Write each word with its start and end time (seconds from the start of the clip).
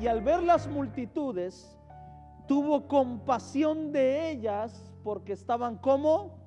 y 0.00 0.06
al 0.06 0.20
ver 0.20 0.42
las 0.42 0.68
multitudes, 0.68 1.76
tuvo 2.46 2.86
compasión 2.86 3.92
de 3.92 4.30
ellas 4.30 4.92
porque 5.02 5.32
estaban 5.32 5.76
como 5.78 6.38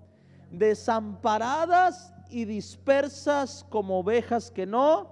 desamparadas 0.52 2.14
y 2.30 2.46
dispersas 2.46 3.66
como 3.70 4.00
ovejas 4.00 4.52
que 4.52 4.66
no 4.66 5.10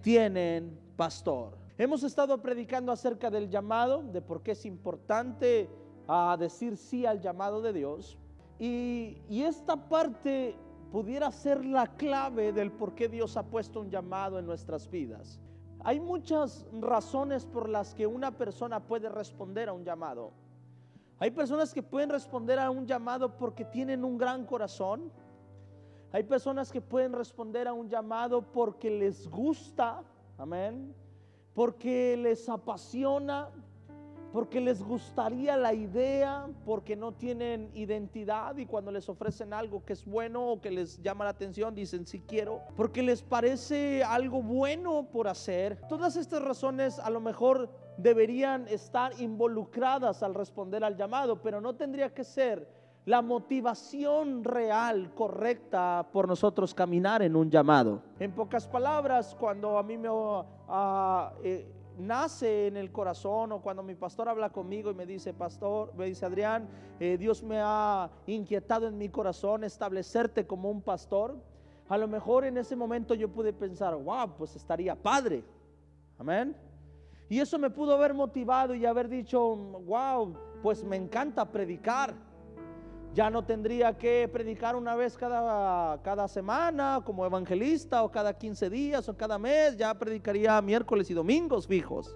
tienen 0.00 0.78
pastor. 0.96 1.58
Hemos 1.76 2.02
estado 2.02 2.40
predicando 2.40 2.90
acerca 2.90 3.30
del 3.30 3.50
llamado, 3.50 4.02
de 4.02 4.22
por 4.22 4.42
qué 4.42 4.52
es 4.52 4.64
importante 4.64 5.68
a 6.06 6.36
decir 6.38 6.76
sí 6.76 7.06
al 7.06 7.20
llamado 7.20 7.60
de 7.60 7.72
Dios. 7.72 8.18
Y 8.58 9.42
esta 9.42 9.76
parte 9.76 10.56
pudiera 10.90 11.30
ser 11.30 11.64
la 11.64 11.86
clave 11.86 12.52
del 12.52 12.72
por 12.72 12.94
qué 12.94 13.08
Dios 13.08 13.36
ha 13.36 13.44
puesto 13.44 13.80
un 13.80 13.90
llamado 13.90 14.38
en 14.38 14.46
nuestras 14.46 14.90
vidas. 14.90 15.38
Hay 15.88 16.00
muchas 16.00 16.66
razones 16.82 17.46
por 17.46 17.66
las 17.66 17.94
que 17.94 18.06
una 18.06 18.30
persona 18.30 18.78
puede 18.78 19.08
responder 19.08 19.70
a 19.70 19.72
un 19.72 19.86
llamado. 19.86 20.32
Hay 21.18 21.30
personas 21.30 21.72
que 21.72 21.82
pueden 21.82 22.10
responder 22.10 22.58
a 22.58 22.68
un 22.70 22.86
llamado 22.86 23.38
porque 23.38 23.64
tienen 23.64 24.04
un 24.04 24.18
gran 24.18 24.44
corazón. 24.44 25.10
Hay 26.12 26.24
personas 26.24 26.70
que 26.70 26.82
pueden 26.82 27.14
responder 27.14 27.66
a 27.66 27.72
un 27.72 27.88
llamado 27.88 28.42
porque 28.42 28.90
les 28.90 29.26
gusta, 29.30 30.04
amén, 30.36 30.94
porque 31.54 32.18
les 32.18 32.46
apasiona, 32.50 33.48
porque 34.32 34.60
les 34.60 34.82
gustaría 34.82 35.56
la 35.56 35.72
idea, 35.72 36.46
porque 36.64 36.96
no 36.96 37.12
tienen 37.12 37.70
identidad 37.74 38.56
y 38.56 38.66
cuando 38.66 38.90
les 38.90 39.08
ofrecen 39.08 39.52
algo 39.52 39.84
que 39.84 39.94
es 39.94 40.04
bueno 40.04 40.52
o 40.52 40.60
que 40.60 40.70
les 40.70 41.00
llama 41.02 41.24
la 41.24 41.30
atención, 41.30 41.74
dicen 41.74 42.06
sí 42.06 42.22
quiero, 42.26 42.60
porque 42.76 43.02
les 43.02 43.22
parece 43.22 44.04
algo 44.04 44.42
bueno 44.42 45.08
por 45.10 45.28
hacer. 45.28 45.80
Todas 45.88 46.16
estas 46.16 46.42
razones 46.42 46.98
a 46.98 47.10
lo 47.10 47.20
mejor 47.20 47.70
deberían 47.96 48.68
estar 48.68 49.18
involucradas 49.20 50.22
al 50.22 50.34
responder 50.34 50.84
al 50.84 50.96
llamado, 50.96 51.40
pero 51.40 51.60
no 51.60 51.74
tendría 51.74 52.12
que 52.12 52.24
ser 52.24 52.68
la 53.06 53.22
motivación 53.22 54.44
real, 54.44 55.14
correcta 55.14 56.06
por 56.12 56.28
nosotros 56.28 56.74
caminar 56.74 57.22
en 57.22 57.36
un 57.36 57.50
llamado. 57.50 58.02
En 58.20 58.32
pocas 58.32 58.68
palabras, 58.68 59.34
cuando 59.38 59.78
a 59.78 59.82
mí 59.82 59.96
me... 59.96 60.10
Uh, 60.10 60.44
eh, 61.42 61.77
nace 61.98 62.68
en 62.68 62.76
el 62.76 62.90
corazón 62.92 63.52
o 63.52 63.60
cuando 63.60 63.82
mi 63.82 63.94
pastor 63.94 64.28
habla 64.28 64.50
conmigo 64.50 64.90
y 64.90 64.94
me 64.94 65.06
dice, 65.06 65.34
pastor, 65.34 65.92
me 65.94 66.06
dice 66.06 66.24
Adrián, 66.24 66.68
eh, 67.00 67.16
Dios 67.18 67.42
me 67.42 67.60
ha 67.60 68.10
inquietado 68.26 68.86
en 68.86 68.96
mi 68.96 69.08
corazón 69.08 69.64
establecerte 69.64 70.46
como 70.46 70.70
un 70.70 70.80
pastor, 70.80 71.36
a 71.88 71.98
lo 71.98 72.06
mejor 72.06 72.44
en 72.44 72.58
ese 72.58 72.76
momento 72.76 73.14
yo 73.14 73.28
pude 73.28 73.52
pensar, 73.52 73.96
wow, 73.96 74.34
pues 74.36 74.54
estaría 74.56 74.94
padre. 74.94 75.42
Amén. 76.18 76.54
Y 77.30 77.40
eso 77.40 77.58
me 77.58 77.70
pudo 77.70 77.94
haber 77.94 78.14
motivado 78.14 78.74
y 78.74 78.86
haber 78.86 79.08
dicho, 79.08 79.56
wow, 79.56 80.34
pues 80.62 80.84
me 80.84 80.96
encanta 80.96 81.44
predicar. 81.44 82.14
Ya 83.14 83.30
no 83.30 83.44
tendría 83.44 83.96
que 83.96 84.28
predicar 84.32 84.76
una 84.76 84.94
vez 84.94 85.16
cada, 85.16 86.00
cada 86.02 86.28
semana 86.28 87.00
como 87.04 87.24
evangelista 87.24 88.02
o 88.02 88.10
cada 88.10 88.36
15 88.36 88.70
días 88.70 89.08
o 89.08 89.16
cada 89.16 89.38
mes. 89.38 89.76
Ya 89.76 89.92
predicaría 89.94 90.60
miércoles 90.62 91.10
y 91.10 91.14
domingos 91.14 91.66
fijos. 91.66 92.14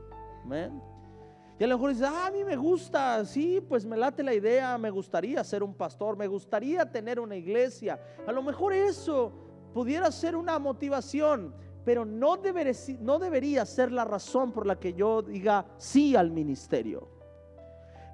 Y 1.58 1.64
a 1.64 1.66
lo 1.68 1.76
mejor 1.76 1.90
dice, 1.90 2.04
ah, 2.06 2.26
a 2.26 2.30
mí 2.30 2.42
me 2.44 2.56
gusta, 2.56 3.24
sí, 3.24 3.60
pues 3.60 3.84
me 3.84 3.96
late 3.96 4.22
la 4.22 4.34
idea, 4.34 4.76
me 4.78 4.90
gustaría 4.90 5.44
ser 5.44 5.62
un 5.62 5.74
pastor, 5.74 6.16
me 6.16 6.26
gustaría 6.26 6.90
tener 6.90 7.20
una 7.20 7.36
iglesia. 7.36 8.00
A 8.26 8.32
lo 8.32 8.42
mejor 8.42 8.72
eso 8.72 9.32
pudiera 9.72 10.10
ser 10.10 10.34
una 10.34 10.58
motivación, 10.58 11.54
pero 11.84 12.04
no 12.04 12.36
debería 12.36 13.64
ser 13.64 13.92
la 13.92 14.04
razón 14.04 14.52
por 14.52 14.66
la 14.66 14.78
que 14.78 14.94
yo 14.94 15.22
diga 15.22 15.66
sí 15.78 16.16
al 16.16 16.30
ministerio. 16.30 17.21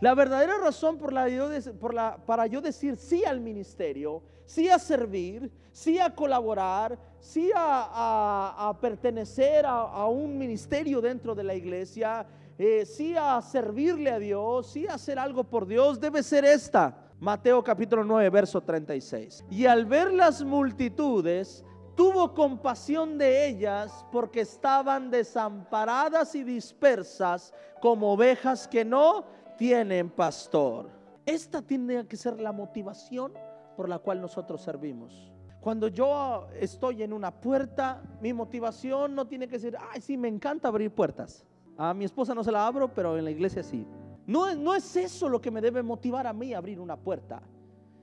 La 0.01 0.15
verdadera 0.15 0.59
razón 0.59 0.99
para 0.99 2.47
yo 2.47 2.61
decir 2.61 2.97
sí 2.97 3.25
al 3.25 3.41
ministerio, 3.41 4.23
sí 4.47 4.69
a 4.69 4.79
servir, 4.79 5.51
sí 5.73 5.99
a 5.99 6.15
colaborar, 6.15 6.97
sí 7.19 7.51
a, 7.55 8.77
pertenecer 8.81 9.67
a, 9.67 10.07
un 10.07 10.39
ministerio 10.39 11.01
dentro 11.01 11.35
de 11.35 11.43
la 11.43 11.55
iglesia, 11.55 12.27
eh, 12.57 12.87
sí 12.87 13.17
a 13.17 13.43
servirle 13.43 14.11
a 14.11 14.19
Dios, 14.19 14.69
sí 14.71 14.87
a 14.87 14.95
hacer 14.95 15.19
algo 15.19 15.43
por 15.43 15.67
Dios, 15.67 16.01
debe 16.01 16.23
ser 16.23 16.45
esta. 16.45 16.97
Mateo 17.21 17.65
capítulo 17.65 18.05
9, 18.05 18.31
verso 18.31 18.61
36. 18.61 19.45
Y 19.51 19.67
al 19.67 19.85
ver 19.85 20.13
las 20.13 20.45
multitudes, 20.45 21.65
tuvo 21.97 22.33
compasión 22.33 23.19
de 23.19 23.49
ellas 23.49 24.07
porque 24.13 24.43
estaban 24.43 25.11
desamparadas 25.11 26.37
y 26.37 26.45
dispersas 26.45 27.53
como 27.81 28.13
ovejas 28.13 28.69
que 28.69 28.85
no 28.85 29.25
tienen 29.59 30.09
pastor. 30.09 30.89
Esta 31.27 31.61
tiene 31.61 32.07
que 32.07 32.17
ser 32.17 32.41
la 32.41 32.53
motivación 32.53 33.33
por 33.77 33.89
la 33.89 33.99
cual 33.99 34.23
nosotros 34.23 34.63
servimos. 34.63 35.31
Cuando 35.61 35.89
yo 35.89 36.47
estoy 36.59 37.03
en 37.03 37.13
una 37.13 37.31
puerta, 37.31 38.01
mi 38.23 38.33
motivación 38.33 39.15
no 39.15 39.27
tiene 39.27 39.49
que 39.49 39.59
ser, 39.59 39.77
ay, 39.93 40.01
sí, 40.01 40.17
me 40.17 40.29
encanta 40.29 40.69
abrir 40.69 40.91
puertas. 40.91 41.45
A 41.77 41.93
mi 41.93 42.05
esposa 42.05 42.35
no 42.35 42.43
se 42.43 42.53
la 42.53 42.67
abro, 42.67 42.95
pero 42.95 43.19
en 43.19 43.25
la 43.25 43.31
iglesia 43.31 43.63
sí. 43.63 43.87
No, 44.27 44.55
no 44.55 44.75
es 44.75 44.97
eso 44.97 45.29
lo 45.29 45.41
que 45.41 45.51
me 45.51 45.61
debe 45.61 45.83
motivar 45.83 46.27
a 46.27 46.33
mí 46.33 46.55
a 46.55 46.59
abrir 46.59 46.81
una 46.81 46.97
puerta, 46.97 47.43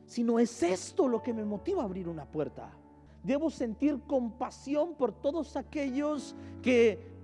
sino 0.05 0.37
es 0.39 0.61
esto 0.61 1.07
lo 1.07 1.21
que 1.21 1.33
me 1.33 1.45
motiva 1.45 1.81
a 1.81 1.85
abrir 1.85 2.09
una 2.09 2.25
puerta. 2.25 2.71
Debo 3.23 3.49
sentir 3.49 3.99
compasión 4.05 4.93
por 4.93 5.11
todos 5.13 5.55
aquellos 5.55 6.35
que 6.61 7.14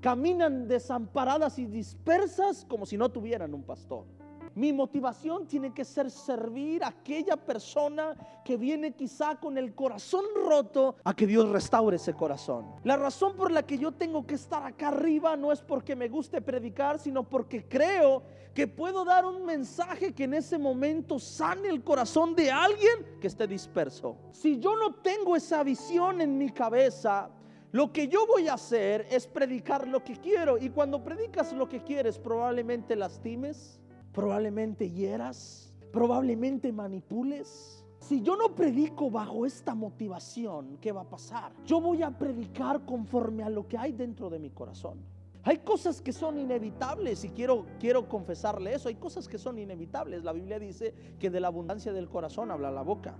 caminan 0.00 0.66
desamparadas 0.66 1.58
y 1.58 1.66
dispersas 1.66 2.64
como 2.68 2.86
si 2.86 2.96
no 2.96 3.10
tuvieran 3.10 3.54
un 3.54 3.62
pastor. 3.62 4.06
Mi 4.54 4.72
motivación 4.72 5.46
tiene 5.46 5.72
que 5.72 5.84
ser 5.84 6.10
servir 6.10 6.82
a 6.82 6.88
aquella 6.88 7.36
persona 7.36 8.16
que 8.44 8.56
viene 8.56 8.92
quizá 8.92 9.36
con 9.36 9.56
el 9.56 9.74
corazón 9.76 10.24
roto 10.44 10.96
a 11.04 11.14
que 11.14 11.26
Dios 11.26 11.48
restaure 11.50 11.96
ese 11.96 12.14
corazón. 12.14 12.66
La 12.82 12.96
razón 12.96 13.36
por 13.36 13.52
la 13.52 13.62
que 13.62 13.78
yo 13.78 13.92
tengo 13.92 14.26
que 14.26 14.34
estar 14.34 14.64
acá 14.64 14.88
arriba 14.88 15.36
no 15.36 15.52
es 15.52 15.62
porque 15.62 15.94
me 15.94 16.08
guste 16.08 16.42
predicar, 16.42 16.98
sino 16.98 17.22
porque 17.22 17.68
creo 17.68 18.24
que 18.52 18.66
puedo 18.66 19.04
dar 19.04 19.24
un 19.24 19.44
mensaje 19.44 20.12
que 20.12 20.24
en 20.24 20.34
ese 20.34 20.58
momento 20.58 21.20
sane 21.20 21.68
el 21.68 21.84
corazón 21.84 22.34
de 22.34 22.50
alguien 22.50 23.18
que 23.20 23.28
esté 23.28 23.46
disperso. 23.46 24.16
Si 24.32 24.58
yo 24.58 24.74
no 24.74 24.94
tengo 24.96 25.36
esa 25.36 25.62
visión 25.62 26.20
en 26.20 26.36
mi 26.36 26.50
cabeza, 26.50 27.30
lo 27.72 27.92
que 27.92 28.08
yo 28.08 28.26
voy 28.26 28.48
a 28.48 28.54
hacer 28.54 29.06
es 29.10 29.26
predicar 29.28 29.86
lo 29.86 30.02
que 30.02 30.16
quiero. 30.16 30.58
Y 30.58 30.70
cuando 30.70 31.04
predicas 31.04 31.52
lo 31.52 31.68
que 31.68 31.84
quieres, 31.84 32.18
probablemente 32.18 32.96
lastimes, 32.96 33.80
probablemente 34.12 34.90
hieras, 34.90 35.72
probablemente 35.92 36.72
manipules. 36.72 37.84
Si 38.00 38.22
yo 38.22 38.34
no 38.34 38.54
predico 38.56 39.10
bajo 39.10 39.46
esta 39.46 39.74
motivación, 39.74 40.78
¿qué 40.80 40.90
va 40.90 41.02
a 41.02 41.08
pasar? 41.08 41.52
Yo 41.64 41.80
voy 41.80 42.02
a 42.02 42.10
predicar 42.10 42.84
conforme 42.84 43.44
a 43.44 43.50
lo 43.50 43.68
que 43.68 43.78
hay 43.78 43.92
dentro 43.92 44.30
de 44.30 44.40
mi 44.40 44.50
corazón. 44.50 44.98
Hay 45.42 45.58
cosas 45.58 46.02
que 46.02 46.12
son 46.12 46.38
inevitables 46.38 47.24
y 47.24 47.30
quiero, 47.30 47.66
quiero 47.78 48.08
confesarle 48.08 48.74
eso. 48.74 48.88
Hay 48.88 48.96
cosas 48.96 49.28
que 49.28 49.38
son 49.38 49.58
inevitables. 49.58 50.24
La 50.24 50.32
Biblia 50.32 50.58
dice 50.58 50.92
que 51.18 51.30
de 51.30 51.40
la 51.40 51.48
abundancia 51.48 51.92
del 51.92 52.08
corazón 52.08 52.50
habla 52.50 52.70
la 52.70 52.82
boca. 52.82 53.14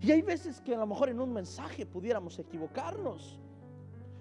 Y 0.00 0.12
hay 0.12 0.22
veces 0.22 0.60
que 0.60 0.74
a 0.74 0.78
lo 0.78 0.86
mejor 0.86 1.08
en 1.08 1.20
un 1.20 1.32
mensaje 1.32 1.84
pudiéramos 1.86 2.38
equivocarnos. 2.38 3.40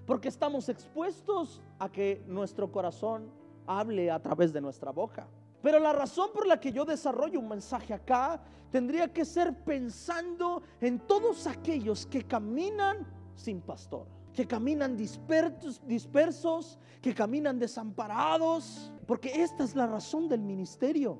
Porque 0.06 0.28
estamos 0.28 0.69
expuestos 0.69 1.62
a 1.80 1.90
que 1.90 2.24
nuestro 2.28 2.72
corazón 2.72 3.31
hable 3.66 4.12
a 4.12 4.22
través 4.22 4.52
de 4.52 4.62
nuestra 4.62 4.91
boca. 4.91 5.28
Pero 5.62 5.80
la 5.80 5.94
razón 5.94 6.30
por 6.34 6.46
la 6.46 6.59
que 6.59 6.74
yo 6.74 6.84
desarrollo 6.84 7.40
un 7.40 7.47
mensaje 7.47 7.94
acá 7.94 8.41
tendría 8.69 9.12
que 9.14 9.24
ser 9.24 9.64
pensando 9.64 10.62
en 10.81 11.00
todos 11.00 11.47
aquellos 11.47 12.05
que 12.05 12.23
caminan 12.23 13.08
sin 13.35 13.61
pastor, 13.61 14.05
que 14.34 14.46
caminan 14.46 14.97
dispersos, 14.97 15.82
dispersos, 15.88 16.78
que 17.02 17.16
caminan 17.16 17.59
desamparados, 17.59 18.91
porque 19.08 19.41
esta 19.41 19.64
es 19.64 19.73
la 19.73 19.88
razón 19.88 20.28
del 20.28 20.41
ministerio. 20.41 21.17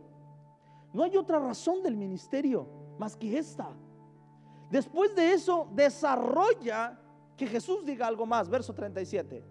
No 0.92 1.04
hay 1.04 1.16
otra 1.16 1.40
razón 1.40 1.82
del 1.82 1.96
ministerio 1.96 2.68
más 3.00 3.16
que 3.16 3.38
esta. 3.38 3.70
Después 4.70 5.16
de 5.16 5.34
eso, 5.34 5.70
desarrolla 5.74 7.00
que 7.38 7.48
Jesús 7.48 7.86
diga 7.86 8.08
algo 8.08 8.26
más, 8.26 8.50
verso 8.50 8.74
37. 8.74 9.44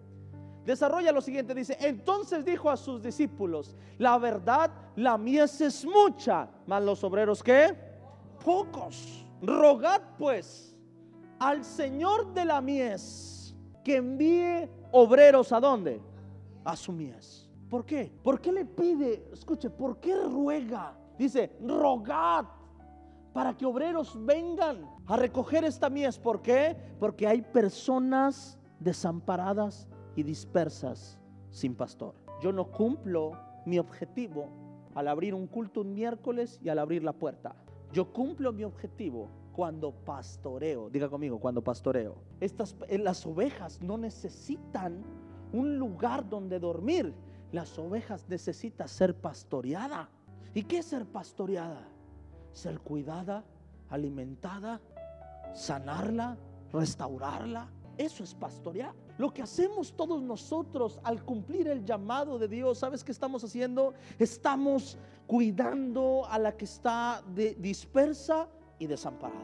Desarrolla 0.65 1.11
lo 1.11 1.21
siguiente, 1.21 1.53
dice, 1.53 1.77
entonces 1.81 2.45
dijo 2.45 2.69
a 2.69 2.77
sus 2.77 3.01
discípulos, 3.01 3.75
la 3.97 4.17
verdad, 4.17 4.71
la 4.95 5.17
mies 5.17 5.59
es 5.59 5.85
mucha, 5.85 6.49
mas 6.65 6.83
los 6.83 7.03
obreros 7.03 7.43
qué? 7.43 7.75
Pocos. 8.43 9.25
Rogad 9.41 10.01
pues 10.17 10.73
al 11.39 11.65
Señor 11.65 12.33
de 12.33 12.45
la 12.45 12.61
mies 12.61 13.53
que 13.83 13.97
envíe 13.97 14.69
obreros 14.91 15.51
a 15.51 15.59
dónde? 15.59 16.01
A 16.63 16.77
su 16.77 16.93
mies. 16.93 17.49
¿Por 17.69 17.85
qué? 17.85 18.09
¿Por 18.23 18.39
qué 18.39 18.53
le 18.53 18.63
pide? 18.63 19.27
Escuche, 19.33 19.69
¿por 19.69 19.97
qué 19.97 20.15
ruega? 20.15 20.95
Dice, 21.17 21.57
rogad 21.61 22.45
para 23.33 23.57
que 23.57 23.65
obreros 23.65 24.17
vengan 24.25 24.87
a 25.07 25.17
recoger 25.17 25.63
esta 25.63 25.89
mies. 25.89 26.19
¿Por 26.19 26.41
qué? 26.41 26.77
Porque 26.99 27.27
hay 27.27 27.41
personas 27.41 28.59
desamparadas 28.79 29.87
y 30.15 30.23
dispersas 30.23 31.19
sin 31.49 31.75
pastor. 31.75 32.15
yo 32.41 32.51
no 32.51 32.71
cumplo 32.71 33.31
mi 33.65 33.79
objetivo 33.79 34.49
al 34.95 35.07
abrir 35.07 35.33
un 35.33 35.47
culto 35.47 35.81
un 35.81 35.93
miércoles 35.93 36.59
y 36.63 36.69
al 36.69 36.79
abrir 36.79 37.03
la 37.03 37.13
puerta. 37.13 37.55
Yo 37.91 38.11
cumplo 38.11 38.51
mi 38.51 38.63
objetivo 38.63 39.29
cuando 39.53 39.91
pastoreo. 39.91 40.89
Diga 40.89 41.09
conmigo, 41.09 41.39
cuando 41.39 41.63
pastoreo. 41.63 42.15
Estas 42.39 42.75
eh, 42.89 42.97
las 42.97 43.25
ovejas 43.25 43.81
no 43.81 43.97
necesitan 43.97 45.03
un 45.53 45.77
lugar 45.77 46.27
donde 46.27 46.59
dormir. 46.59 47.13
Las 47.51 47.77
ovejas 47.77 48.25
necesitan 48.27 48.87
ser 48.87 49.15
pastoreada. 49.15 50.09
¿Y 50.53 50.63
qué 50.63 50.79
es 50.79 50.85
ser 50.85 51.05
pastoreada? 51.05 51.87
Ser 52.53 52.79
cuidada, 52.79 53.43
alimentada, 53.89 54.79
sanarla, 55.53 56.37
restaurarla. 56.71 57.69
Eso 57.97 58.23
es 58.23 58.33
pastorear. 58.33 58.93
Lo 59.17 59.31
que 59.31 59.43
hacemos 59.43 59.93
todos 59.95 60.21
nosotros 60.21 60.99
al 61.03 61.23
cumplir 61.23 61.67
el 61.67 61.85
llamado 61.85 62.39
de 62.39 62.47
Dios, 62.47 62.79
¿sabes 62.79 63.03
qué 63.03 63.11
estamos 63.11 63.43
haciendo? 63.43 63.93
Estamos 64.17 64.97
cuidando 65.27 66.25
a 66.27 66.39
la 66.39 66.57
que 66.57 66.65
está 66.65 67.23
dispersa 67.27 68.47
y 68.79 68.87
desamparada. 68.87 69.41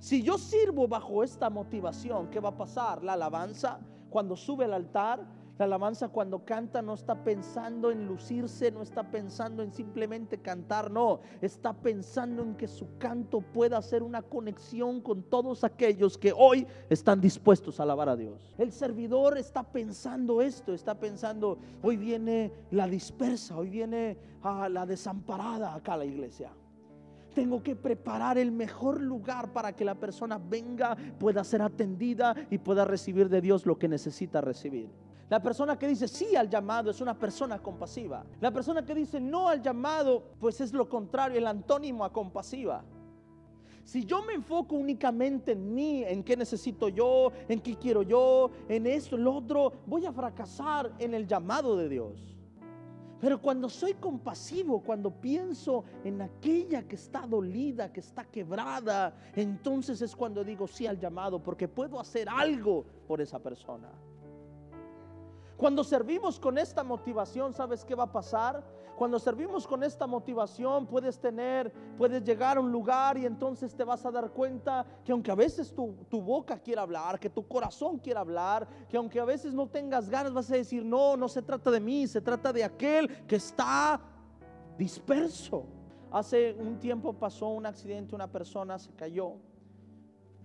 Si 0.00 0.22
yo 0.22 0.36
sirvo 0.36 0.88
bajo 0.88 1.22
esta 1.22 1.48
motivación, 1.48 2.28
¿qué 2.28 2.40
va 2.40 2.48
a 2.48 2.56
pasar? 2.56 3.04
La 3.04 3.12
alabanza, 3.12 3.78
cuando 4.10 4.36
sube 4.36 4.64
al 4.64 4.74
altar, 4.74 5.24
la 5.58 5.66
alabanza 5.66 6.08
cuando 6.08 6.44
canta 6.44 6.80
no 6.80 6.94
está 6.94 7.22
pensando 7.22 7.90
en 7.90 8.06
lucirse, 8.06 8.70
no 8.70 8.82
está 8.82 9.10
pensando 9.10 9.62
en 9.62 9.72
simplemente 9.72 10.38
cantar, 10.38 10.90
no, 10.90 11.20
está 11.40 11.74
pensando 11.74 12.42
en 12.42 12.56
que 12.56 12.66
su 12.66 12.96
canto 12.98 13.40
pueda 13.40 13.76
hacer 13.76 14.02
una 14.02 14.22
conexión 14.22 15.00
con 15.00 15.22
todos 15.22 15.62
aquellos 15.62 16.16
que 16.16 16.32
hoy 16.34 16.66
están 16.88 17.20
dispuestos 17.20 17.78
a 17.78 17.82
alabar 17.82 18.08
a 18.08 18.16
Dios. 18.16 18.54
El 18.58 18.72
servidor 18.72 19.36
está 19.36 19.62
pensando 19.62 20.40
esto, 20.40 20.72
está 20.72 20.98
pensando, 20.98 21.58
hoy 21.82 21.96
viene 21.96 22.52
la 22.70 22.86
dispersa, 22.86 23.56
hoy 23.56 23.68
viene 23.68 24.16
a 24.42 24.68
la 24.68 24.86
desamparada 24.86 25.74
acá 25.74 25.94
a 25.94 25.98
la 25.98 26.04
iglesia. 26.06 26.50
Tengo 27.34 27.62
que 27.62 27.76
preparar 27.76 28.36
el 28.36 28.52
mejor 28.52 29.00
lugar 29.00 29.52
para 29.52 29.74
que 29.74 29.84
la 29.84 29.94
persona 29.94 30.38
venga, 30.38 30.96
pueda 31.18 31.44
ser 31.44 31.62
atendida 31.62 32.34
y 32.50 32.58
pueda 32.58 32.84
recibir 32.84 33.28
de 33.28 33.40
Dios 33.40 33.64
lo 33.64 33.78
que 33.78 33.88
necesita 33.88 34.40
recibir. 34.40 34.90
La 35.32 35.40
persona 35.40 35.78
que 35.78 35.88
dice 35.88 36.08
sí 36.08 36.36
al 36.36 36.50
llamado 36.50 36.90
es 36.90 37.00
una 37.00 37.18
persona 37.18 37.58
compasiva. 37.58 38.22
La 38.38 38.50
persona 38.50 38.84
que 38.84 38.94
dice 38.94 39.18
no 39.18 39.48
al 39.48 39.62
llamado, 39.62 40.22
pues 40.38 40.60
es 40.60 40.74
lo 40.74 40.86
contrario, 40.86 41.38
el 41.38 41.46
antónimo 41.46 42.04
a 42.04 42.12
compasiva. 42.12 42.84
Si 43.82 44.04
yo 44.04 44.22
me 44.22 44.34
enfoco 44.34 44.76
únicamente 44.76 45.52
en 45.52 45.74
mí, 45.74 46.04
en 46.04 46.22
qué 46.22 46.36
necesito 46.36 46.90
yo, 46.90 47.32
en 47.48 47.60
qué 47.60 47.76
quiero 47.76 48.02
yo, 48.02 48.50
en 48.68 48.86
esto, 48.86 49.16
lo 49.16 49.36
otro, 49.36 49.72
voy 49.86 50.04
a 50.04 50.12
fracasar 50.12 50.92
en 50.98 51.14
el 51.14 51.26
llamado 51.26 51.78
de 51.78 51.88
Dios. 51.88 52.36
Pero 53.18 53.40
cuando 53.40 53.70
soy 53.70 53.94
compasivo, 53.94 54.82
cuando 54.82 55.10
pienso 55.10 55.84
en 56.04 56.20
aquella 56.20 56.86
que 56.86 56.96
está 56.96 57.26
dolida, 57.26 57.90
que 57.90 58.00
está 58.00 58.26
quebrada, 58.26 59.16
entonces 59.34 60.02
es 60.02 60.14
cuando 60.14 60.44
digo 60.44 60.68
sí 60.68 60.86
al 60.86 61.00
llamado, 61.00 61.42
porque 61.42 61.68
puedo 61.68 61.98
hacer 61.98 62.28
algo 62.28 62.84
por 63.08 63.22
esa 63.22 63.38
persona. 63.38 63.88
Cuando 65.62 65.84
servimos 65.84 66.40
con 66.40 66.58
esta 66.58 66.82
motivación, 66.82 67.52
¿sabes 67.52 67.84
qué 67.84 67.94
va 67.94 68.02
a 68.02 68.10
pasar? 68.10 68.64
Cuando 68.96 69.20
servimos 69.20 69.64
con 69.64 69.84
esta 69.84 70.08
motivación, 70.08 70.88
puedes 70.88 71.20
tener, 71.20 71.72
puedes 71.96 72.24
llegar 72.24 72.56
a 72.56 72.60
un 72.60 72.72
lugar 72.72 73.16
y 73.16 73.26
entonces 73.26 73.72
te 73.72 73.84
vas 73.84 74.04
a 74.04 74.10
dar 74.10 74.32
cuenta 74.32 74.84
que 75.04 75.12
aunque 75.12 75.30
a 75.30 75.36
veces 75.36 75.72
tu, 75.72 75.94
tu 76.10 76.20
boca 76.20 76.58
quiera 76.58 76.82
hablar, 76.82 77.20
que 77.20 77.30
tu 77.30 77.46
corazón 77.46 77.98
quiera 77.98 78.22
hablar, 78.22 78.66
que 78.88 78.96
aunque 78.96 79.20
a 79.20 79.24
veces 79.24 79.54
no 79.54 79.68
tengas 79.68 80.10
ganas, 80.10 80.32
vas 80.32 80.50
a 80.50 80.56
decir, 80.56 80.84
no, 80.84 81.16
no 81.16 81.28
se 81.28 81.42
trata 81.42 81.70
de 81.70 81.78
mí, 81.78 82.08
se 82.08 82.20
trata 82.20 82.52
de 82.52 82.64
aquel 82.64 83.24
que 83.28 83.36
está 83.36 84.00
disperso. 84.76 85.64
Hace 86.10 86.56
un 86.58 86.80
tiempo 86.80 87.12
pasó 87.12 87.50
un 87.50 87.66
accidente, 87.66 88.16
una 88.16 88.26
persona 88.26 88.80
se 88.80 88.92
cayó 88.94 89.34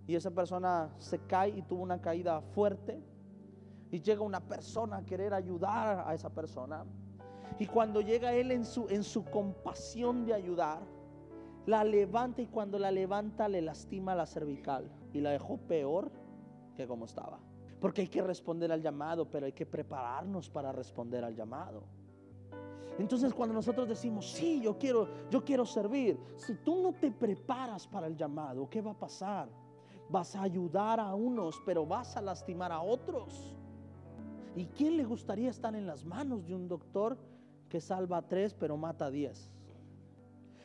y 0.05 0.13
esa 0.13 0.29
persona 0.29 0.93
se 0.99 1.17
cae 1.17 1.57
y 1.57 1.63
tuvo 1.63 1.81
una 1.81 1.99
caída 1.99 2.39
fuerte 2.53 3.01
y 3.91 4.01
llega 4.01 4.21
una 4.21 4.41
persona 4.41 4.97
a 4.97 5.05
querer 5.05 5.33
ayudar 5.33 6.03
a 6.07 6.13
esa 6.13 6.29
persona. 6.29 6.85
Y 7.59 7.65
cuando 7.67 8.01
llega 8.01 8.33
él 8.33 8.51
en 8.51 8.65
su, 8.65 8.87
en 8.89 9.03
su 9.03 9.23
compasión 9.25 10.25
de 10.25 10.33
ayudar, 10.33 10.81
la 11.65 11.83
levanta 11.83 12.41
y 12.41 12.47
cuando 12.47 12.79
la 12.79 12.91
levanta 12.91 13.49
le 13.49 13.61
lastima 13.61 14.15
la 14.15 14.25
cervical 14.25 14.89
y 15.13 15.21
la 15.21 15.31
dejó 15.31 15.57
peor 15.57 16.11
que 16.75 16.87
como 16.87 17.05
estaba. 17.05 17.39
Porque 17.79 18.01
hay 18.01 18.07
que 18.07 18.21
responder 18.21 18.71
al 18.71 18.81
llamado, 18.81 19.29
pero 19.29 19.45
hay 19.45 19.53
que 19.53 19.65
prepararnos 19.65 20.49
para 20.49 20.71
responder 20.71 21.23
al 21.23 21.35
llamado. 21.35 21.83
Entonces 22.97 23.33
cuando 23.33 23.53
nosotros 23.53 23.87
decimos, 23.87 24.31
sí, 24.31 24.61
yo 24.61 24.77
quiero, 24.77 25.07
yo 25.29 25.43
quiero 25.43 25.65
servir, 25.65 26.19
si 26.35 26.55
tú 26.55 26.81
no 26.81 26.93
te 26.93 27.11
preparas 27.11 27.87
para 27.87 28.07
el 28.07 28.15
llamado, 28.15 28.67
¿qué 28.69 28.81
va 28.81 28.91
a 28.91 28.97
pasar? 28.97 29.49
Vas 30.09 30.35
a 30.35 30.41
ayudar 30.41 30.99
a 30.99 31.13
unos, 31.13 31.61
pero 31.65 31.85
vas 31.85 32.17
a 32.17 32.21
lastimar 32.21 32.71
a 32.71 32.81
otros. 32.81 33.55
¿Y 34.57 34.65
quién 34.65 34.97
le 34.97 35.05
gustaría 35.05 35.51
estar 35.51 35.75
en 35.75 35.85
las 35.85 36.03
manos 36.03 36.47
de 36.47 36.55
un 36.55 36.67
doctor 36.67 37.15
que 37.69 37.79
salva 37.79 38.17
a 38.17 38.27
tres 38.27 38.55
pero 38.55 38.75
mata 38.75 39.05
a 39.05 39.11
diez? 39.11 39.51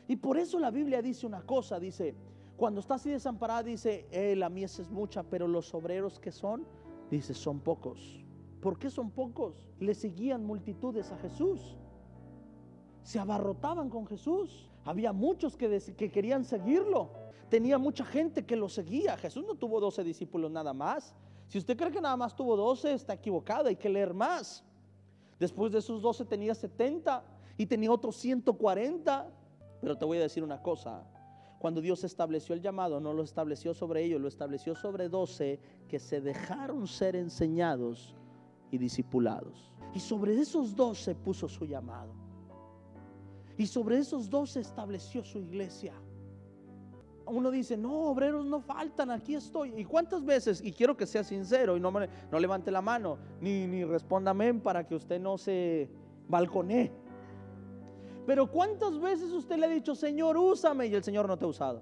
Y 0.07 0.15
por 0.15 0.39
eso 0.39 0.57
la 0.57 0.71
Biblia 0.71 1.03
dice 1.03 1.27
una 1.27 1.43
cosa, 1.43 1.79
dice, 1.79 2.15
cuando 2.57 2.79
está 2.79 2.95
así 2.95 3.11
desamparada, 3.11 3.61
dice, 3.61 4.07
eh, 4.09 4.35
la 4.35 4.49
mies 4.49 4.79
es 4.79 4.89
mucha, 4.89 5.21
pero 5.21 5.47
los 5.47 5.71
obreros 5.75 6.19
que 6.19 6.31
son, 6.31 6.65
dice, 7.11 7.35
son 7.35 7.59
pocos. 7.59 8.19
¿Por 8.61 8.79
qué 8.79 8.89
son 8.89 9.11
pocos? 9.11 9.69
Le 9.79 9.93
seguían 9.93 10.43
multitudes 10.43 11.11
a 11.11 11.17
Jesús. 11.19 11.77
Se 13.03 13.19
abarrotaban 13.19 13.91
con 13.91 14.07
Jesús. 14.07 14.71
Había 14.85 15.13
muchos 15.13 15.55
que, 15.55 15.79
que 15.95 16.09
querían 16.09 16.45
seguirlo. 16.45 17.11
Tenía 17.47 17.77
mucha 17.77 18.05
gente 18.05 18.43
que 18.43 18.55
lo 18.55 18.69
seguía. 18.69 19.17
Jesús 19.17 19.45
no 19.45 19.53
tuvo 19.53 19.79
doce 19.79 20.03
discípulos 20.03 20.49
nada 20.49 20.73
más. 20.73 21.13
Si 21.53 21.59
usted 21.59 21.77
cree 21.77 21.91
que 21.91 22.01
nada 22.01 22.17
más 22.17 22.35
tuvo 22.35 22.57
12, 22.57 22.93
está 22.93 23.13
equivocado, 23.13 23.67
hay 23.67 23.75
que 23.75 23.87
leer 23.87 24.11
más. 24.11 24.63
Después 25.39 25.71
de 25.71 25.77
esos 25.77 26.01
12 26.01 26.25
tenía 26.25 26.55
70 26.55 27.23
y 27.59 27.67
tenía 27.67 27.91
otros 27.91 28.15
140. 28.15 29.29
Pero 29.79 29.95
te 29.95 30.03
voy 30.03 30.17
a 30.17 30.21
decir 30.21 30.43
una 30.43 30.63
cosa, 30.63 31.03
cuando 31.59 31.79
Dios 31.79 32.03
estableció 32.03 32.55
el 32.55 32.61
llamado, 32.63 32.99
no 32.99 33.13
lo 33.13 33.21
estableció 33.21 33.75
sobre 33.75 34.03
ellos, 34.03 34.19
lo 34.19 34.29
estableció 34.29 34.73
sobre 34.73 35.09
12 35.09 35.59
que 35.87 35.99
se 35.99 36.21
dejaron 36.21 36.87
ser 36.87 37.15
enseñados 37.15 38.15
y 38.71 38.79
discipulados. 38.79 39.71
Y 39.93 39.99
sobre 39.99 40.33
esos 40.33 40.75
12 40.75 41.13
puso 41.13 41.47
su 41.47 41.67
llamado. 41.67 42.15
Y 43.59 43.67
sobre 43.67 43.99
esos 43.99 44.27
12 44.27 44.59
estableció 44.59 45.23
su 45.23 45.37
iglesia 45.37 45.93
uno 47.25 47.51
dice, 47.51 47.77
no, 47.77 48.09
obreros 48.09 48.45
no 48.45 48.61
faltan, 48.61 49.11
aquí 49.11 49.35
estoy. 49.35 49.73
¿Y 49.77 49.85
cuántas 49.85 50.23
veces? 50.25 50.61
Y 50.63 50.71
quiero 50.71 50.97
que 50.97 51.05
sea 51.05 51.23
sincero 51.23 51.77
y 51.77 51.79
no, 51.79 51.91
no 51.91 52.39
levante 52.39 52.71
la 52.71 52.81
mano, 52.81 53.17
ni, 53.41 53.67
ni 53.67 53.83
responda 53.83 54.31
amén 54.31 54.59
para 54.61 54.85
que 54.85 54.95
usted 54.95 55.19
no 55.19 55.37
se 55.37 55.89
balconee. 56.27 56.91
Pero 58.25 58.49
¿cuántas 58.49 58.99
veces 58.99 59.31
usted 59.31 59.57
le 59.57 59.65
ha 59.65 59.69
dicho, 59.69 59.95
Señor, 59.95 60.37
úsame 60.37 60.87
y 60.87 60.95
el 60.95 61.03
Señor 61.03 61.27
no 61.27 61.37
te 61.37 61.45
ha 61.45 61.47
usado? 61.47 61.81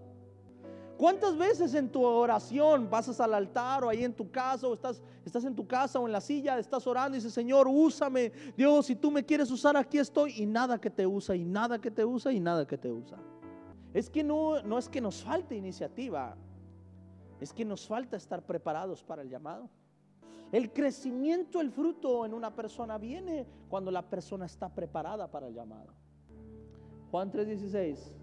¿Cuántas 0.97 1.35
veces 1.35 1.73
en 1.73 1.89
tu 1.89 2.03
oración 2.03 2.87
pasas 2.87 3.19
al 3.19 3.33
altar 3.33 3.83
o 3.83 3.89
ahí 3.89 4.03
en 4.03 4.13
tu 4.13 4.29
casa 4.29 4.67
o 4.67 4.73
estás, 4.75 5.01
estás 5.25 5.43
en 5.45 5.55
tu 5.55 5.65
casa 5.65 5.99
o 5.99 6.05
en 6.05 6.11
la 6.11 6.21
silla, 6.21 6.59
estás 6.59 6.85
orando 6.85 7.17
y 7.17 7.19
dices, 7.19 7.33
Señor, 7.33 7.67
úsame, 7.67 8.31
Dios, 8.55 8.85
si 8.85 8.95
tú 8.95 9.09
me 9.09 9.25
quieres 9.25 9.49
usar, 9.49 9.75
aquí 9.75 9.97
estoy 9.97 10.33
y 10.37 10.45
nada 10.45 10.79
que 10.79 10.91
te 10.91 11.07
usa 11.07 11.35
y 11.35 11.43
nada 11.43 11.81
que 11.81 11.89
te 11.89 12.05
usa 12.05 12.31
y 12.31 12.39
nada 12.39 12.67
que 12.67 12.77
te 12.77 12.91
usa? 12.91 13.17
Es 13.93 14.09
que 14.09 14.23
no, 14.23 14.61
no 14.63 14.77
es 14.77 14.87
que 14.87 15.01
nos 15.01 15.23
falte 15.23 15.55
iniciativa, 15.55 16.35
es 17.39 17.51
que 17.53 17.65
nos 17.65 17.87
falta 17.87 18.17
estar 18.17 18.43
preparados 18.43 19.03
para 19.03 19.21
el 19.21 19.29
llamado. 19.29 19.69
El 20.51 20.71
crecimiento, 20.71 21.61
el 21.61 21.71
fruto 21.71 22.25
en 22.25 22.33
una 22.33 22.53
persona 22.53 22.97
viene 22.97 23.47
cuando 23.69 23.89
la 23.89 24.01
persona 24.01 24.45
está 24.45 24.69
preparada 24.69 25.29
para 25.29 25.47
el 25.47 25.53
llamado. 25.53 25.93
Juan 27.09 27.31
3:16. 27.31 28.13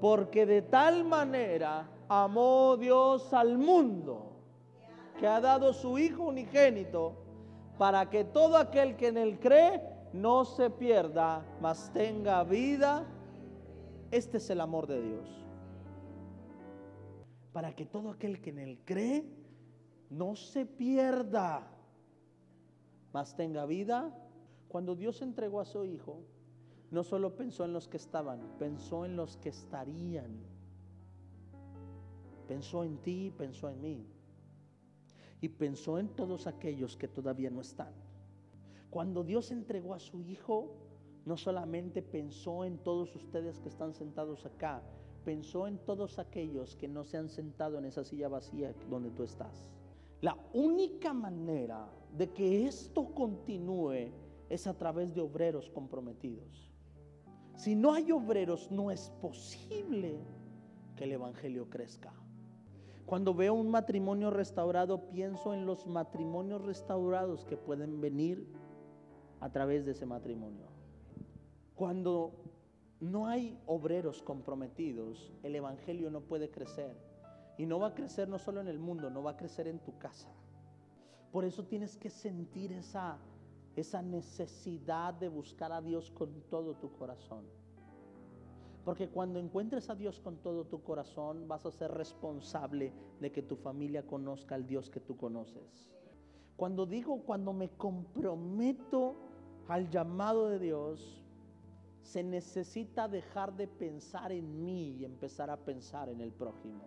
Porque 0.00 0.46
de 0.46 0.62
tal 0.62 1.04
manera 1.04 1.88
amó 2.08 2.76
Dios 2.76 3.32
al 3.32 3.58
mundo 3.58 4.32
que 5.18 5.26
ha 5.26 5.40
dado 5.40 5.72
su 5.72 5.98
Hijo 5.98 6.24
unigénito 6.24 7.14
para 7.78 8.10
que 8.10 8.24
todo 8.24 8.56
aquel 8.56 8.96
que 8.96 9.08
en 9.08 9.16
él 9.16 9.38
cree 9.38 9.80
no 10.12 10.44
se 10.44 10.68
pierda, 10.70 11.44
mas 11.60 11.90
tenga 11.92 12.42
vida 12.44 13.06
este 14.12 14.36
es 14.36 14.50
el 14.50 14.60
amor 14.60 14.86
de 14.86 15.02
Dios. 15.02 15.28
Para 17.52 17.74
que 17.74 17.86
todo 17.86 18.10
aquel 18.10 18.40
que 18.40 18.50
en 18.50 18.58
él 18.58 18.78
cree 18.84 19.24
no 20.10 20.36
se 20.36 20.66
pierda, 20.66 21.66
mas 23.12 23.34
tenga 23.34 23.64
vida. 23.64 24.14
Cuando 24.68 24.94
Dios 24.94 25.22
entregó 25.22 25.60
a 25.60 25.64
su 25.64 25.84
Hijo, 25.84 26.20
no 26.90 27.02
solo 27.02 27.34
pensó 27.36 27.64
en 27.64 27.72
los 27.72 27.88
que 27.88 27.96
estaban, 27.96 28.40
pensó 28.58 29.06
en 29.06 29.16
los 29.16 29.38
que 29.38 29.48
estarían. 29.48 30.44
Pensó 32.46 32.84
en 32.84 32.98
ti, 32.98 33.32
pensó 33.36 33.70
en 33.70 33.80
mí. 33.80 34.06
Y 35.40 35.48
pensó 35.48 35.98
en 35.98 36.08
todos 36.08 36.46
aquellos 36.46 36.98
que 36.98 37.08
todavía 37.08 37.50
no 37.50 37.62
están. 37.62 37.94
Cuando 38.90 39.24
Dios 39.24 39.50
entregó 39.50 39.94
a 39.94 39.98
su 39.98 40.20
Hijo, 40.20 40.74
no 41.24 41.36
solamente 41.36 42.02
pensó 42.02 42.64
en 42.64 42.78
todos 42.78 43.14
ustedes 43.14 43.60
que 43.60 43.68
están 43.68 43.94
sentados 43.94 44.44
acá, 44.46 44.82
pensó 45.24 45.66
en 45.66 45.78
todos 45.78 46.18
aquellos 46.18 46.76
que 46.76 46.88
no 46.88 47.04
se 47.04 47.16
han 47.16 47.28
sentado 47.28 47.78
en 47.78 47.84
esa 47.84 48.04
silla 48.04 48.28
vacía 48.28 48.74
donde 48.90 49.10
tú 49.10 49.22
estás. 49.22 49.70
La 50.20 50.36
única 50.52 51.12
manera 51.12 51.88
de 52.16 52.30
que 52.30 52.66
esto 52.66 53.14
continúe 53.14 54.12
es 54.48 54.66
a 54.66 54.74
través 54.74 55.14
de 55.14 55.20
obreros 55.20 55.70
comprometidos. 55.70 56.70
Si 57.56 57.74
no 57.74 57.92
hay 57.92 58.12
obreros, 58.12 58.70
no 58.70 58.90
es 58.90 59.10
posible 59.20 60.18
que 60.96 61.04
el 61.04 61.12
Evangelio 61.12 61.68
crezca. 61.70 62.12
Cuando 63.06 63.34
veo 63.34 63.54
un 63.54 63.70
matrimonio 63.70 64.30
restaurado, 64.30 65.08
pienso 65.08 65.52
en 65.54 65.66
los 65.66 65.86
matrimonios 65.86 66.64
restaurados 66.64 67.44
que 67.44 67.56
pueden 67.56 68.00
venir 68.00 68.46
a 69.40 69.50
través 69.50 69.84
de 69.84 69.92
ese 69.92 70.06
matrimonio. 70.06 70.71
Cuando 71.74 72.32
no 73.00 73.26
hay 73.26 73.58
obreros 73.66 74.22
comprometidos, 74.22 75.32
el 75.42 75.56
Evangelio 75.56 76.10
no 76.10 76.20
puede 76.20 76.50
crecer. 76.50 76.96
Y 77.58 77.66
no 77.66 77.78
va 77.78 77.88
a 77.88 77.94
crecer 77.94 78.28
no 78.28 78.38
solo 78.38 78.60
en 78.60 78.68
el 78.68 78.78
mundo, 78.78 79.10
no 79.10 79.22
va 79.22 79.32
a 79.32 79.36
crecer 79.36 79.66
en 79.68 79.78
tu 79.80 79.98
casa. 79.98 80.28
Por 81.32 81.44
eso 81.44 81.64
tienes 81.64 81.96
que 81.96 82.10
sentir 82.10 82.72
esa, 82.72 83.18
esa 83.76 84.02
necesidad 84.02 85.14
de 85.14 85.28
buscar 85.28 85.72
a 85.72 85.80
Dios 85.80 86.10
con 86.10 86.42
todo 86.50 86.74
tu 86.74 86.92
corazón. 86.92 87.44
Porque 88.84 89.08
cuando 89.08 89.38
encuentres 89.38 89.88
a 89.90 89.94
Dios 89.94 90.18
con 90.20 90.36
todo 90.38 90.64
tu 90.64 90.82
corazón, 90.82 91.46
vas 91.46 91.64
a 91.66 91.70
ser 91.70 91.92
responsable 91.92 92.92
de 93.20 93.30
que 93.30 93.42
tu 93.42 93.56
familia 93.56 94.06
conozca 94.06 94.54
al 94.54 94.66
Dios 94.66 94.90
que 94.90 95.00
tú 95.00 95.16
conoces. 95.16 95.88
Cuando 96.56 96.84
digo, 96.84 97.22
cuando 97.22 97.52
me 97.52 97.70
comprometo 97.70 99.14
al 99.68 99.88
llamado 99.88 100.48
de 100.48 100.58
Dios, 100.58 101.21
se 102.02 102.22
necesita 102.22 103.08
dejar 103.08 103.54
de 103.56 103.66
pensar 103.68 104.32
en 104.32 104.64
mí 104.64 104.96
y 104.96 105.04
empezar 105.04 105.50
a 105.50 105.56
pensar 105.56 106.08
en 106.08 106.20
el 106.20 106.32
prójimo. 106.32 106.82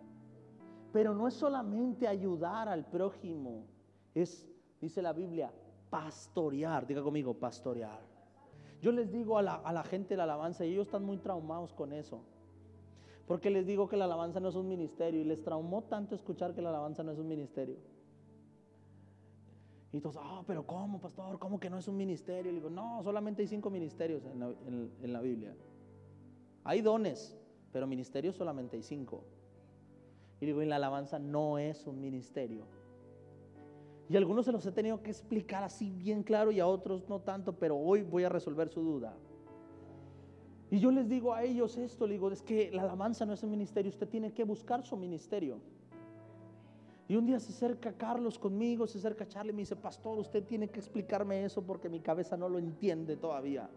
Pero 0.91 1.13
no 1.13 1.27
es 1.27 1.33
solamente 1.33 2.07
ayudar 2.07 2.69
al 2.69 2.85
prójimo, 2.85 3.65
es, 4.13 4.47
dice 4.79 5.01
la 5.01 5.13
Biblia, 5.13 5.51
pastorear. 5.89 6.85
Diga 6.85 7.01
conmigo, 7.01 7.33
pastorear. 7.33 8.01
Yo 8.81 8.91
les 8.91 9.11
digo 9.11 9.37
a 9.37 9.41
la, 9.41 9.83
gente 9.83 10.09
de 10.09 10.17
la 10.17 10.23
alabanza, 10.23 10.65
y 10.65 10.73
ellos 10.73 10.87
están 10.87 11.03
muy 11.03 11.17
traumados 11.17 11.73
con 11.73 11.91
eso. 11.91 12.21
Porque 13.25 13.49
les 13.49 13.65
digo 13.65 13.87
que 13.89 13.97
la 13.97 14.05
alabanza 14.05 14.39
no 14.39 14.49
es 14.49 14.55
un 14.55 14.67
ministerio 14.67 15.21
y 15.21 15.23
les 15.23 15.43
traumó 15.43 15.83
tanto 15.83 16.13
escuchar 16.13 16.53
que 16.53 16.61
la 16.61 16.69
alabanza 16.69 17.03
no 17.03 17.11
es 17.11 17.17
un 17.17 17.27
ministerio. 17.27 17.77
Y 19.95 20.01
todos, 20.01 20.17
ah, 20.19 20.43
pero 20.45 20.67
¿cómo, 20.67 20.99
pastor? 20.99 21.39
¿Cómo 21.39 21.57
que 21.57 21.69
no 21.69 21.77
es 21.77 21.87
un 21.87 21.95
ministerio? 21.95 22.51
Y 22.51 22.55
digo, 22.55 22.69
no, 22.69 23.01
solamente 23.01 23.41
hay 23.41 23.47
cinco 23.47 23.69
ministerios 23.69 24.25
en 24.25 25.13
la, 25.13 25.21
Biblia. 25.21 25.55
Hay 26.65 26.81
dones, 26.81 27.37
pero 27.71 27.87
ministerios 27.87 28.35
solamente 28.35 28.75
hay 28.75 28.83
cinco. 28.83 29.23
Y 30.41 30.47
digo, 30.47 30.61
en 30.61 30.67
la 30.67 30.75
alabanza 30.75 31.17
no 31.17 31.57
es 31.57 31.87
un 31.87 32.01
ministerio. 32.01 32.65
Y 34.09 34.15
a 34.15 34.17
algunos 34.17 34.43
se 34.43 34.51
los 34.51 34.65
he 34.65 34.73
tenido 34.73 35.01
que 35.01 35.11
explicar 35.11 35.63
así 35.63 35.91
bien 35.91 36.23
claro 36.23 36.51
y 36.51 36.59
a 36.59 36.67
otros 36.67 37.07
no 37.07 37.21
tanto, 37.21 37.57
pero 37.57 37.77
hoy 37.77 38.01
voy 38.01 38.25
a 38.25 38.29
resolver 38.29 38.67
su 38.67 38.81
duda. 38.81 39.15
Y 40.71 40.79
yo 40.79 40.91
les 40.91 41.07
digo 41.07 41.33
a 41.33 41.43
ellos 41.43 41.77
esto, 41.77 42.05
digo, 42.05 42.29
es 42.31 42.41
que 42.41 42.69
la 42.69 42.81
alabanza 42.81 43.25
no 43.25 43.31
es 43.31 43.43
un 43.43 43.51
ministerio, 43.51 43.89
usted 43.89 44.09
tiene 44.09 44.33
que 44.33 44.43
buscar 44.43 44.83
su 44.83 44.97
ministerio. 44.97 45.61
Y 47.07 47.15
un 47.15 47.25
día 47.25 47.39
se 47.39 47.51
acerca 47.51 47.93
Carlos 47.93 48.39
conmigo, 48.39 48.87
se 48.87 48.97
acerca 48.97 49.27
Charlie 49.27 49.51
y 49.51 49.55
me 49.55 49.61
dice, 49.61 49.75
pastor, 49.75 50.17
usted 50.17 50.43
tiene 50.43 50.69
que 50.69 50.79
explicarme 50.79 51.45
eso 51.45 51.61
porque 51.61 51.87
mi 51.87 51.99
cabeza 51.99 52.35
no 52.35 52.49
lo 52.49 52.57
entiende 52.57 53.15
todavía. 53.15 53.69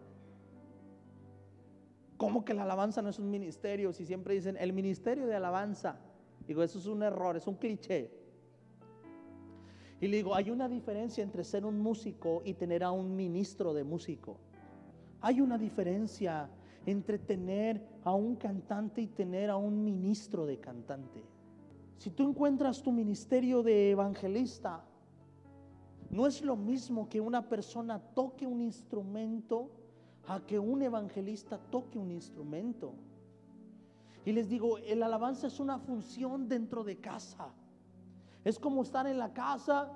¿Cómo 2.17 2.43
que 2.43 2.53
la 2.53 2.63
alabanza 2.63 3.01
no 3.01 3.09
es 3.09 3.19
un 3.19 3.29
ministerio? 3.29 3.93
Si 3.93 4.05
siempre 4.05 4.33
dicen 4.33 4.57
el 4.59 4.73
ministerio 4.73 5.27
de 5.27 5.35
alabanza. 5.35 5.99
Digo, 6.47 6.63
eso 6.63 6.79
es 6.79 6.87
un 6.87 7.03
error, 7.03 7.37
es 7.37 7.45
un 7.45 7.55
cliché. 7.55 8.11
Y 10.01 10.07
le 10.07 10.17
digo, 10.17 10.33
hay 10.33 10.49
una 10.49 10.67
diferencia 10.67 11.23
entre 11.23 11.43
ser 11.43 11.65
un 11.65 11.79
músico 11.79 12.41
y 12.43 12.55
tener 12.55 12.83
a 12.83 12.91
un 12.91 13.15
ministro 13.15 13.73
de 13.73 13.83
músico. 13.83 14.37
Hay 15.21 15.39
una 15.39 15.57
diferencia 15.57 16.49
entre 16.85 17.19
tener 17.19 17.81
a 18.03 18.13
un 18.13 18.35
cantante 18.35 19.01
y 19.01 19.07
tener 19.07 19.49
a 19.49 19.57
un 19.57 19.83
ministro 19.83 20.45
de 20.45 20.57
cantante. 20.57 21.23
Si 21.99 22.09
tú 22.11 22.29
encuentras 22.29 22.81
tu 22.81 22.93
ministerio 22.93 23.61
de 23.61 23.91
evangelista, 23.91 24.85
no 26.09 26.27
es 26.27 26.41
lo 26.41 26.55
mismo 26.55 27.09
que 27.09 27.19
una 27.19 27.49
persona 27.49 27.99
toque 27.99 28.47
un 28.47 28.61
instrumento 28.61 29.69
a 30.25 30.39
que 30.39 30.57
un 30.57 30.81
evangelista 30.81 31.57
toque 31.69 31.99
un 31.99 32.09
instrumento. 32.09 32.93
Y 34.23 34.31
les 34.31 34.47
digo, 34.47 34.77
el 34.77 35.03
alabanza 35.03 35.47
es 35.47 35.59
una 35.59 35.77
función 35.77 36.47
dentro 36.47 36.85
de 36.85 37.01
casa. 37.01 37.49
Es 38.45 38.57
como 38.57 38.83
estar 38.83 39.05
en 39.05 39.17
la 39.17 39.33
casa 39.33 39.91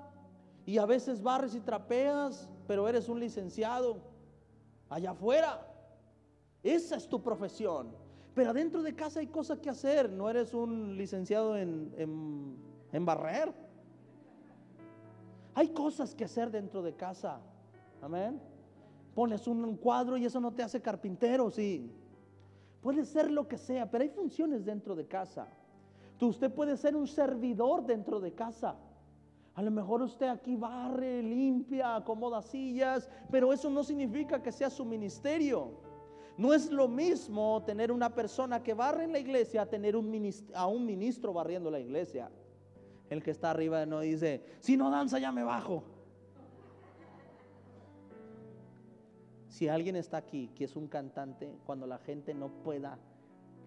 y 0.66 0.76
a 0.76 0.84
veces 0.84 1.22
barres 1.22 1.54
y 1.54 1.60
trapeas, 1.60 2.50
pero 2.66 2.86
eres 2.86 3.08
un 3.08 3.18
licenciado 3.18 3.96
allá 4.90 5.12
afuera. 5.12 5.66
Esa 6.62 6.96
es 6.96 7.08
tu 7.08 7.22
profesión. 7.22 8.03
Pero 8.34 8.50
adentro 8.50 8.82
de 8.82 8.94
casa 8.94 9.20
hay 9.20 9.28
cosas 9.28 9.60
que 9.60 9.70
hacer. 9.70 10.10
No 10.10 10.28
eres 10.28 10.52
un 10.54 10.96
licenciado 10.96 11.56
en, 11.56 11.92
en, 12.92 13.04
barrer. 13.04 13.52
Hay 15.54 15.68
cosas 15.68 16.14
que 16.14 16.24
hacer 16.24 16.50
dentro 16.50 16.82
de 16.82 16.94
casa. 16.94 17.40
Amén. 18.02 18.40
Pones 19.14 19.46
un 19.46 19.76
cuadro 19.76 20.16
y 20.16 20.24
eso 20.24 20.40
no 20.40 20.52
te 20.52 20.64
hace 20.64 20.82
carpintero, 20.82 21.50
sí. 21.50 21.92
Puede 22.82 23.04
ser 23.04 23.30
lo 23.30 23.46
que 23.46 23.56
sea, 23.56 23.88
pero 23.88 24.02
hay 24.02 24.10
funciones 24.10 24.64
dentro 24.64 24.96
de 24.96 25.06
casa. 25.06 25.46
Tú, 26.18 26.28
usted 26.28 26.52
puede 26.52 26.76
ser 26.76 26.96
un 26.96 27.06
servidor 27.06 27.86
dentro 27.86 28.18
de 28.18 28.32
casa. 28.32 28.76
A 29.54 29.62
lo 29.62 29.70
mejor 29.70 30.02
usted 30.02 30.26
aquí 30.26 30.56
barre, 30.56 31.22
limpia, 31.22 31.94
acomoda 31.94 32.42
sillas, 32.42 33.08
pero 33.30 33.52
eso 33.52 33.70
no 33.70 33.84
significa 33.84 34.42
que 34.42 34.50
sea 34.50 34.68
su 34.68 34.84
ministerio. 34.84 35.93
No 36.36 36.52
es 36.52 36.70
lo 36.70 36.88
mismo 36.88 37.62
tener 37.64 37.92
una 37.92 38.12
persona 38.14 38.62
que 38.62 38.74
barre 38.74 39.04
en 39.04 39.12
la 39.12 39.20
iglesia 39.20 39.62
a 39.62 39.66
tener 39.66 39.96
un 39.96 40.10
ministro, 40.10 40.56
a 40.56 40.66
un 40.66 40.84
ministro 40.84 41.32
barriendo 41.32 41.70
la 41.70 41.78
iglesia. 41.78 42.30
El 43.08 43.22
que 43.22 43.30
está 43.30 43.50
arriba 43.50 43.86
no 43.86 44.00
dice, 44.00 44.44
si 44.60 44.76
no 44.76 44.90
danza 44.90 45.18
ya 45.18 45.30
me 45.30 45.44
bajo. 45.44 45.84
Si 49.46 49.68
alguien 49.68 49.94
está 49.94 50.16
aquí 50.16 50.50
que 50.56 50.64
es 50.64 50.74
un 50.74 50.88
cantante, 50.88 51.54
cuando 51.64 51.86
la 51.86 51.98
gente 51.98 52.34
no 52.34 52.48
pueda, 52.48 52.98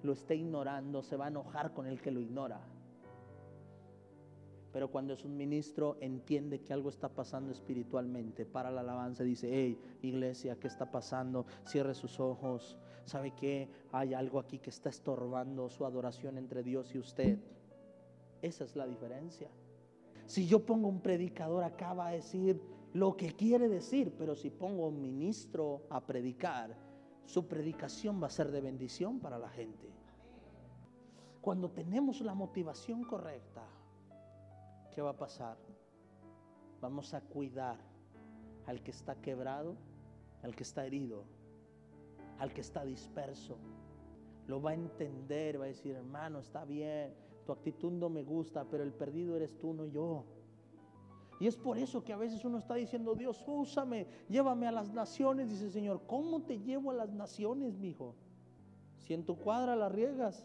lo 0.04 0.12
esté 0.12 0.36
ignorando, 0.36 1.02
se 1.02 1.16
va 1.16 1.26
a 1.26 1.28
enojar 1.30 1.74
con 1.74 1.86
el 1.86 2.02
que 2.02 2.12
lo 2.12 2.20
ignora. 2.20 2.60
Pero 4.72 4.92
cuando 4.92 5.14
es 5.14 5.24
un 5.24 5.36
ministro, 5.38 5.98
entiende 6.02 6.62
que 6.62 6.74
algo 6.74 6.90
está 6.90 7.10
pasando 7.10 7.52
espiritualmente. 7.52 8.46
Para 8.46 8.70
la 8.70 8.82
alabanza 8.82 9.24
dice, 9.24 9.50
hey, 9.52 9.80
iglesia, 10.02 10.58
¿qué 10.60 10.68
está 10.68 10.92
pasando? 10.92 11.46
Cierre 11.66 11.94
sus 11.94 12.20
ojos. 12.20 12.78
¿Sabe 13.06 13.32
qué? 13.32 13.70
Hay 13.92 14.14
algo 14.14 14.40
aquí 14.40 14.60
que 14.60 14.70
está 14.70 14.90
estorbando 14.90 15.70
su 15.70 15.86
adoración 15.86 16.38
entre 16.38 16.64
Dios 16.64 16.94
y 16.94 17.00
usted. 17.00 17.40
Esa 18.42 18.66
es 18.66 18.76
la 18.76 18.86
diferencia. 18.86 19.50
Si 20.26 20.46
yo 20.46 20.66
pongo 20.66 20.90
un 20.90 21.02
predicador 21.02 21.64
acá 21.64 21.94
va 21.94 22.08
a 22.08 22.12
decir 22.12 22.62
lo 22.94 23.16
que 23.16 23.32
quiere 23.32 23.70
decir, 23.70 24.14
pero 24.18 24.36
si 24.36 24.50
pongo 24.50 24.88
un 24.88 25.02
ministro 25.02 25.84
a 25.90 26.06
predicar, 26.06 26.76
su 27.26 27.48
predicación 27.48 28.22
va 28.22 28.28
a 28.28 28.32
ser 28.32 28.52
de 28.52 28.62
bendición 28.62 29.20
para 29.20 29.38
la 29.38 29.50
gente. 29.50 29.88
Cuando 31.42 31.72
tenemos 31.72 32.20
la 32.22 32.34
motivación 32.34 33.04
correcta, 33.04 33.64
¿qué 34.98 35.04
va 35.04 35.12
a 35.12 35.16
pasar? 35.16 35.56
Vamos 36.82 37.14
a 37.14 37.22
cuidar 37.22 37.78
al 38.66 38.82
que 38.82 38.90
está 38.90 39.14
quebrado, 39.14 39.76
al 40.42 40.56
que 40.56 40.64
está 40.64 40.88
herido, 40.88 41.24
al 42.40 42.52
que 42.52 42.62
está 42.62 42.84
disperso. 42.84 43.60
Lo 44.48 44.60
va 44.60 44.72
a 44.72 44.74
entender, 44.74 45.62
va 45.62 45.66
a 45.66 45.68
decir, 45.68 45.94
hermano, 45.94 46.40
está 46.40 46.66
bien, 46.66 47.14
tu 47.46 47.52
actitud 47.52 47.92
no 47.92 48.10
me 48.10 48.24
gusta, 48.24 48.66
pero 48.66 48.82
el 48.82 48.92
perdido 48.92 49.36
eres 49.36 49.56
tú, 49.60 49.72
no 49.72 49.86
yo. 49.86 50.26
Y 51.40 51.46
es 51.46 51.56
por 51.56 51.78
eso 51.78 52.04
que 52.04 52.14
a 52.14 52.18
veces 52.18 52.44
uno 52.44 52.58
está 52.58 52.74
diciendo, 52.74 53.14
Dios, 53.14 53.44
úsame, 53.46 54.08
llévame 54.28 54.66
a 54.66 54.72
las 54.72 54.92
naciones. 54.92 55.52
Dice, 55.52 55.70
Señor, 55.70 56.08
¿cómo 56.08 56.42
te 56.42 56.58
llevo 56.58 56.90
a 56.90 56.96
las 56.96 57.14
naciones, 57.14 57.78
mi 57.78 57.90
hijo? 57.90 58.16
Si 58.98 59.14
en 59.14 59.28
tu 59.28 59.38
cuadra 59.38 59.76
la 59.76 59.90
riegas, 59.90 60.44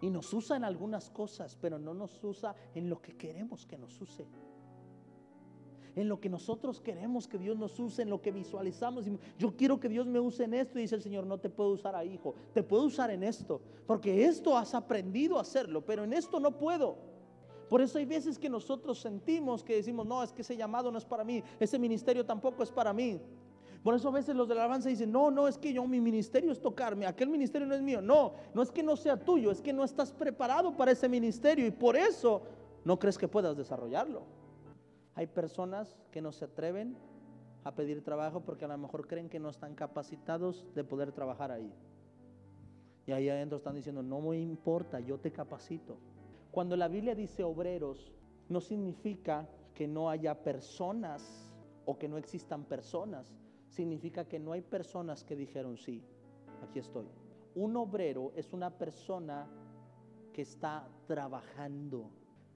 y 0.00 0.10
nos 0.10 0.32
usa 0.32 0.56
en 0.56 0.64
algunas 0.64 1.10
cosas, 1.10 1.56
pero 1.60 1.78
no 1.78 1.94
nos 1.94 2.22
usa 2.22 2.54
en 2.74 2.88
lo 2.88 3.00
que 3.00 3.16
queremos 3.16 3.66
que 3.66 3.76
nos 3.76 4.00
use. 4.00 4.26
En 5.96 6.08
lo 6.08 6.20
que 6.20 6.28
nosotros 6.28 6.80
queremos 6.80 7.26
que 7.26 7.38
Dios 7.38 7.58
nos 7.58 7.78
use, 7.80 8.02
en 8.02 8.10
lo 8.10 8.20
que 8.22 8.30
visualizamos. 8.30 9.06
Yo 9.36 9.56
quiero 9.56 9.80
que 9.80 9.88
Dios 9.88 10.06
me 10.06 10.20
use 10.20 10.44
en 10.44 10.54
esto. 10.54 10.78
Y 10.78 10.82
dice 10.82 10.94
el 10.94 11.02
Señor, 11.02 11.26
no 11.26 11.38
te 11.38 11.50
puedo 11.50 11.70
usar 11.70 11.96
a 11.96 12.04
hijo. 12.04 12.36
Te 12.54 12.62
puedo 12.62 12.84
usar 12.84 13.10
en 13.10 13.24
esto. 13.24 13.60
Porque 13.84 14.26
esto 14.26 14.56
has 14.56 14.74
aprendido 14.74 15.38
a 15.38 15.40
hacerlo, 15.40 15.84
pero 15.84 16.04
en 16.04 16.12
esto 16.12 16.38
no 16.38 16.56
puedo. 16.56 16.96
Por 17.68 17.82
eso 17.82 17.98
hay 17.98 18.04
veces 18.04 18.38
que 18.38 18.48
nosotros 18.48 19.00
sentimos 19.00 19.62
que 19.62 19.74
decimos, 19.74 20.06
no, 20.06 20.22
es 20.22 20.32
que 20.32 20.42
ese 20.42 20.56
llamado 20.56 20.90
no 20.90 20.98
es 20.98 21.04
para 21.04 21.24
mí, 21.24 21.42
ese 21.60 21.78
ministerio 21.78 22.24
tampoco 22.24 22.62
es 22.62 22.70
para 22.70 22.92
mí. 22.92 23.20
Por 23.82 23.94
eso 23.94 24.08
a 24.08 24.12
veces 24.12 24.34
los 24.34 24.48
de 24.48 24.54
la 24.54 24.62
alabanza 24.62 24.88
dicen, 24.88 25.12
no, 25.12 25.30
no, 25.30 25.46
es 25.46 25.56
que 25.56 25.72
yo, 25.72 25.86
mi 25.86 26.00
ministerio 26.00 26.52
es 26.52 26.60
tocarme, 26.60 27.06
aquel 27.06 27.28
ministerio 27.28 27.66
no 27.66 27.74
es 27.74 27.82
mío. 27.82 28.02
No, 28.02 28.32
no 28.54 28.62
es 28.62 28.70
que 28.70 28.82
no 28.82 28.96
sea 28.96 29.16
tuyo, 29.16 29.50
es 29.50 29.60
que 29.60 29.72
no 29.72 29.84
estás 29.84 30.12
preparado 30.12 30.76
para 30.76 30.92
ese 30.92 31.08
ministerio 31.08 31.66
y 31.66 31.70
por 31.70 31.96
eso 31.96 32.42
no 32.84 32.98
crees 32.98 33.16
que 33.16 33.28
puedas 33.28 33.56
desarrollarlo. 33.56 34.22
Hay 35.14 35.26
personas 35.26 35.96
que 36.10 36.20
no 36.20 36.32
se 36.32 36.44
atreven 36.44 36.96
a 37.64 37.74
pedir 37.74 38.02
trabajo 38.02 38.40
porque 38.40 38.64
a 38.64 38.68
lo 38.68 38.78
mejor 38.78 39.06
creen 39.06 39.28
que 39.28 39.38
no 39.38 39.50
están 39.50 39.74
capacitados 39.74 40.66
de 40.74 40.84
poder 40.84 41.12
trabajar 41.12 41.50
ahí. 41.50 41.72
Y 43.06 43.12
ahí 43.12 43.28
adentro 43.28 43.58
están 43.58 43.74
diciendo, 43.74 44.02
no 44.02 44.20
me 44.20 44.38
importa, 44.38 45.00
yo 45.00 45.18
te 45.18 45.32
capacito. 45.32 45.98
Cuando 46.50 46.76
la 46.76 46.88
Biblia 46.88 47.14
dice 47.14 47.42
obreros, 47.42 48.12
no 48.48 48.60
significa 48.60 49.48
que 49.74 49.86
no 49.86 50.10
haya 50.10 50.34
personas 50.42 51.48
o 51.84 51.98
que 51.98 52.08
no 52.08 52.18
existan 52.18 52.64
personas. 52.64 53.34
Significa 53.68 54.26
que 54.26 54.38
no 54.38 54.52
hay 54.52 54.62
personas 54.62 55.24
que 55.24 55.36
dijeron, 55.36 55.76
sí, 55.76 56.02
aquí 56.62 56.78
estoy. 56.78 57.06
Un 57.54 57.76
obrero 57.76 58.32
es 58.34 58.52
una 58.52 58.70
persona 58.70 59.48
que 60.32 60.42
está 60.42 60.88
trabajando. 61.06 62.10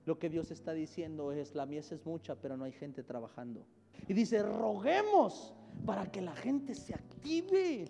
Lo 0.05 0.19
que 0.19 0.29
Dios 0.29 0.51
está 0.51 0.73
diciendo 0.73 1.33
es, 1.33 1.55
la 1.55 1.67
mies 1.67 1.93
es 1.93 2.05
mucha, 2.07 2.35
pero 2.35 2.57
no 2.57 2.65
hay 2.65 2.73
gente 2.73 3.03
trabajando. 3.03 3.67
Y 4.09 4.15
dice, 4.15 4.43
roguemos 4.43 5.55
para 5.87 6.11
que 6.11 6.21
la 6.21 6.35
gente 6.35 6.75
se 6.75 6.95
active 6.95 7.85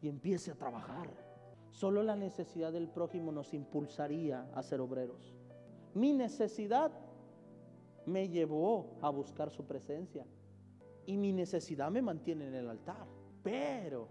y 0.00 0.08
empiece 0.08 0.50
a 0.50 0.54
trabajar. 0.54 1.08
Solo 1.70 2.02
la 2.02 2.16
necesidad 2.16 2.72
del 2.72 2.88
prójimo 2.88 3.32
nos 3.32 3.52
impulsaría 3.52 4.48
a 4.54 4.62
ser 4.62 4.80
obreros. 4.80 5.34
Mi 5.94 6.12
necesidad 6.12 6.90
me 8.06 8.28
llevó 8.28 8.96
a 9.02 9.10
buscar 9.10 9.50
su 9.50 9.64
presencia. 9.64 10.24
Y 11.06 11.16
mi 11.16 11.32
necesidad 11.32 11.90
me 11.90 12.02
mantiene 12.02 12.48
en 12.48 12.54
el 12.54 12.68
altar. 12.68 13.06
Pero 13.42 14.08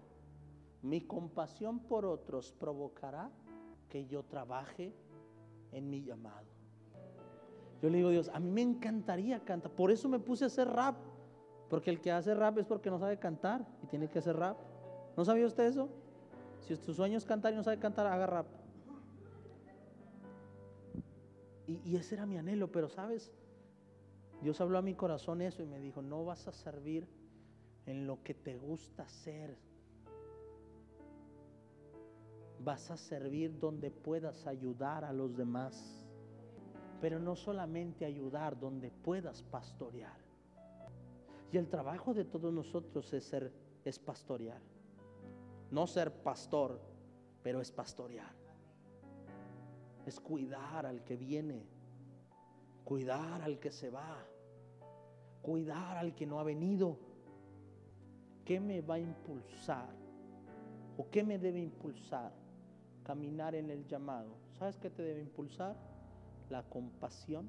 mi 0.82 1.02
compasión 1.02 1.80
por 1.80 2.06
otros 2.06 2.52
provocará 2.52 3.30
que 3.88 4.06
yo 4.06 4.22
trabaje 4.22 4.94
en 5.72 5.90
mi 5.90 6.02
llamado. 6.02 6.46
Yo 7.82 7.90
le 7.90 7.98
digo 7.98 8.08
a 8.08 8.12
Dios, 8.12 8.30
a 8.32 8.40
mí 8.40 8.50
me 8.50 8.62
encantaría 8.62 9.40
cantar. 9.40 9.70
Por 9.72 9.90
eso 9.90 10.08
me 10.08 10.18
puse 10.18 10.44
a 10.44 10.46
hacer 10.46 10.68
rap. 10.68 10.96
Porque 11.68 11.90
el 11.90 12.00
que 12.00 12.12
hace 12.12 12.34
rap 12.34 12.58
es 12.58 12.66
porque 12.66 12.90
no 12.90 12.98
sabe 12.98 13.18
cantar 13.18 13.66
y 13.82 13.86
tiene 13.86 14.08
que 14.08 14.20
hacer 14.20 14.36
rap. 14.36 14.56
¿No 15.16 15.24
sabía 15.24 15.46
usted 15.46 15.64
eso? 15.64 15.88
Si 16.60 16.76
tu 16.76 16.94
sueño 16.94 17.18
es 17.18 17.24
cantar 17.24 17.52
y 17.52 17.56
no 17.56 17.62
sabe 17.62 17.78
cantar, 17.78 18.06
haga 18.06 18.26
rap. 18.26 18.46
Y, 21.66 21.80
y 21.84 21.96
ese 21.96 22.14
era 22.14 22.26
mi 22.26 22.38
anhelo, 22.38 22.70
pero 22.70 22.88
sabes, 22.88 23.32
Dios 24.42 24.60
habló 24.60 24.78
a 24.78 24.82
mi 24.82 24.94
corazón 24.94 25.40
eso 25.42 25.62
y 25.62 25.66
me 25.66 25.78
dijo, 25.78 26.02
no 26.02 26.24
vas 26.24 26.46
a 26.48 26.52
servir 26.52 27.06
en 27.86 28.06
lo 28.06 28.22
que 28.22 28.34
te 28.34 28.56
gusta 28.56 29.04
hacer. 29.04 29.56
Vas 32.60 32.90
a 32.90 32.96
servir 32.96 33.58
donde 33.58 33.90
puedas 33.90 34.46
ayudar 34.46 35.04
a 35.04 35.12
los 35.12 35.36
demás. 35.36 36.04
Pero 37.00 37.18
no 37.18 37.36
solamente 37.36 38.04
ayudar, 38.04 38.58
donde 38.58 38.90
puedas 38.90 39.42
pastorear. 39.42 40.18
Y 41.52 41.58
el 41.58 41.68
trabajo 41.68 42.14
de 42.14 42.24
todos 42.24 42.52
nosotros 42.52 43.12
es 43.12 43.24
ser 43.24 43.52
es 43.88 43.98
pastorear. 43.98 44.60
No 45.70 45.86
ser 45.86 46.12
pastor, 46.12 46.80
pero 47.42 47.60
es 47.60 47.70
pastorear. 47.70 48.34
Es 50.04 50.20
cuidar 50.20 50.86
al 50.86 51.04
que 51.04 51.16
viene, 51.16 51.64
cuidar 52.86 53.42
al 53.42 53.58
que 53.58 53.72
se 53.72 53.90
va, 53.90 54.24
cuidar 55.42 55.96
al 55.96 56.14
que 56.14 56.24
no 56.24 56.38
ha 56.38 56.44
venido. 56.44 56.96
¿Qué 58.44 58.60
me 58.60 58.80
va 58.80 58.94
a 58.94 59.00
impulsar? 59.00 59.88
¿O 60.96 61.10
qué 61.10 61.24
me 61.24 61.36
debe 61.36 61.58
impulsar? 61.58 62.32
Caminar 63.02 63.56
en 63.56 63.70
el 63.70 63.84
llamado. 63.88 64.36
¿Sabes 64.56 64.78
qué 64.78 64.88
te 64.88 65.02
debe 65.02 65.20
impulsar? 65.20 65.76
La 66.48 66.62
compasión 66.62 67.48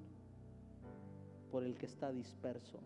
por 1.51 1.63
el 1.63 1.77
que 1.77 1.85
está 1.85 2.11
disperso. 2.11 2.79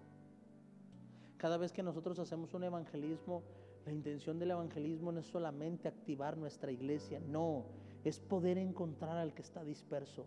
Cada 1.37 1.55
vez 1.55 1.71
que 1.71 1.83
nosotros 1.83 2.19
hacemos 2.19 2.53
un 2.53 2.65
evangelismo, 2.65 3.43
la 3.85 3.93
intención 3.93 4.39
del 4.39 4.51
evangelismo 4.51 5.13
no 5.13 5.21
es 5.21 5.25
solamente 5.25 5.87
activar 5.87 6.37
nuestra 6.37 6.69
iglesia, 6.69 7.21
no, 7.21 7.63
es 8.03 8.19
poder 8.19 8.57
encontrar 8.57 9.17
al 9.17 9.33
que 9.33 9.41
está 9.41 9.63
disperso. 9.63 10.25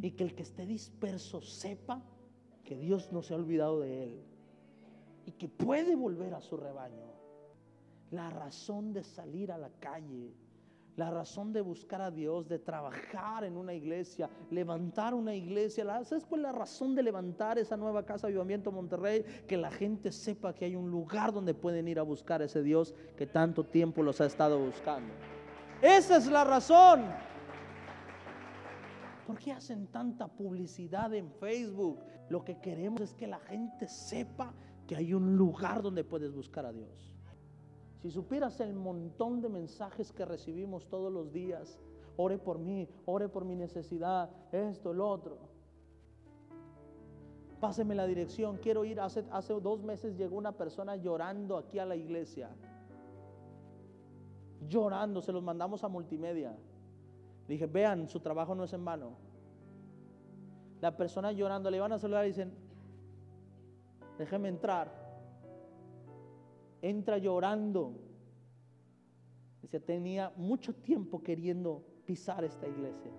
Y 0.00 0.12
que 0.12 0.24
el 0.24 0.34
que 0.34 0.42
esté 0.42 0.66
disperso 0.66 1.40
sepa 1.40 2.02
que 2.64 2.76
Dios 2.76 3.12
no 3.12 3.22
se 3.22 3.34
ha 3.34 3.36
olvidado 3.36 3.80
de 3.80 4.04
él 4.04 4.22
y 5.26 5.32
que 5.32 5.48
puede 5.48 5.94
volver 5.94 6.34
a 6.34 6.40
su 6.40 6.56
rebaño. 6.56 7.12
La 8.10 8.30
razón 8.30 8.92
de 8.92 9.04
salir 9.04 9.52
a 9.52 9.58
la 9.58 9.70
calle 9.80 10.34
la 10.96 11.10
razón 11.10 11.52
de 11.54 11.62
buscar 11.62 12.02
a 12.02 12.10
Dios, 12.10 12.48
de 12.48 12.58
trabajar 12.58 13.44
en 13.44 13.56
una 13.56 13.72
iglesia, 13.72 14.28
levantar 14.50 15.14
una 15.14 15.34
iglesia. 15.34 15.84
¿Sabes 16.04 16.26
cuál 16.26 16.42
es 16.42 16.44
la 16.44 16.52
razón 16.52 16.94
de 16.94 17.02
levantar 17.02 17.58
esa 17.58 17.78
nueva 17.78 18.04
casa 18.04 18.26
de 18.26 18.34
Avivamiento 18.34 18.70
Monterrey? 18.70 19.24
Que 19.48 19.56
la 19.56 19.70
gente 19.70 20.12
sepa 20.12 20.54
que 20.54 20.66
hay 20.66 20.76
un 20.76 20.90
lugar 20.90 21.32
donde 21.32 21.54
pueden 21.54 21.88
ir 21.88 21.98
a 21.98 22.02
buscar 22.02 22.42
a 22.42 22.44
ese 22.44 22.62
Dios 22.62 22.94
que 23.16 23.26
tanto 23.26 23.64
tiempo 23.64 24.02
los 24.02 24.20
ha 24.20 24.26
estado 24.26 24.58
buscando. 24.58 25.14
Esa 25.80 26.18
es 26.18 26.26
la 26.26 26.44
razón. 26.44 27.06
¿Por 29.32 29.40
qué 29.40 29.52
hacen 29.52 29.86
tanta 29.86 30.28
publicidad 30.28 31.14
en 31.14 31.30
Facebook? 31.30 32.00
Lo 32.28 32.44
que 32.44 32.60
queremos 32.60 33.00
es 33.00 33.14
que 33.14 33.26
la 33.26 33.38
gente 33.38 33.88
sepa 33.88 34.52
que 34.86 34.94
hay 34.94 35.14
un 35.14 35.38
lugar 35.38 35.80
donde 35.80 36.04
puedes 36.04 36.34
buscar 36.34 36.66
a 36.66 36.72
Dios. 36.74 37.14
Si 38.02 38.10
supieras 38.10 38.60
el 38.60 38.74
montón 38.74 39.40
de 39.40 39.48
mensajes 39.48 40.12
que 40.12 40.26
recibimos 40.26 40.86
todos 40.86 41.10
los 41.10 41.32
días, 41.32 41.78
ore 42.18 42.36
por 42.36 42.58
mí, 42.58 42.86
ore 43.06 43.30
por 43.30 43.46
mi 43.46 43.56
necesidad, 43.56 44.28
esto, 44.52 44.90
el 44.90 45.00
otro. 45.00 45.38
Páseme 47.58 47.94
la 47.94 48.06
dirección, 48.06 48.58
quiero 48.58 48.84
ir. 48.84 49.00
Hace, 49.00 49.24
hace 49.30 49.54
dos 49.54 49.82
meses 49.82 50.14
llegó 50.18 50.36
una 50.36 50.52
persona 50.52 50.96
llorando 50.96 51.56
aquí 51.56 51.78
a 51.78 51.86
la 51.86 51.96
iglesia. 51.96 52.50
Llorando, 54.68 55.22
se 55.22 55.32
los 55.32 55.42
mandamos 55.42 55.84
a 55.84 55.88
multimedia. 55.88 56.54
Dije, 57.48 57.66
vean, 57.66 58.08
su 58.08 58.20
trabajo 58.20 58.54
no 58.54 58.64
es 58.64 58.72
en 58.72 58.84
vano. 58.84 59.16
La 60.80 60.96
persona 60.96 61.32
llorando, 61.32 61.70
le 61.70 61.76
iban 61.76 61.92
a 61.92 61.98
saludar 61.98 62.24
y 62.24 62.28
dicen, 62.28 62.52
déjeme 64.18 64.48
entrar 64.48 65.02
entra 66.82 67.16
llorando. 67.18 67.94
Dice, 69.62 69.80
tenía 69.80 70.32
mucho 70.36 70.74
tiempo 70.74 71.22
queriendo 71.22 71.84
pisar 72.04 72.44
esta 72.44 72.66
iglesia. 72.66 73.12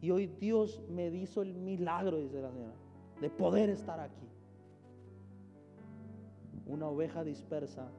Y 0.00 0.10
hoy 0.10 0.28
Dios 0.28 0.80
me 0.88 1.08
hizo 1.08 1.42
el 1.42 1.54
milagro, 1.54 2.18
dice 2.18 2.40
la 2.40 2.52
señora, 2.52 2.76
de 3.20 3.28
poder 3.28 3.70
estar 3.70 3.98
aquí. 3.98 4.28
Una 6.66 6.86
oveja 6.88 7.24
dispersa 7.24 7.90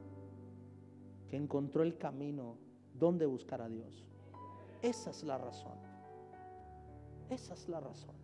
que 1.28 1.36
encontró 1.36 1.84
el 1.84 1.98
camino 1.98 2.58
donde 2.98 3.26
buscar 3.26 3.62
a 3.62 3.70
Dios. 3.70 4.06
Esa 4.82 5.10
es 5.10 5.24
la 5.24 5.38
razón. 5.38 5.78
Esa 7.30 7.54
es 7.54 7.68
la 7.68 7.80
razón. 7.80 8.16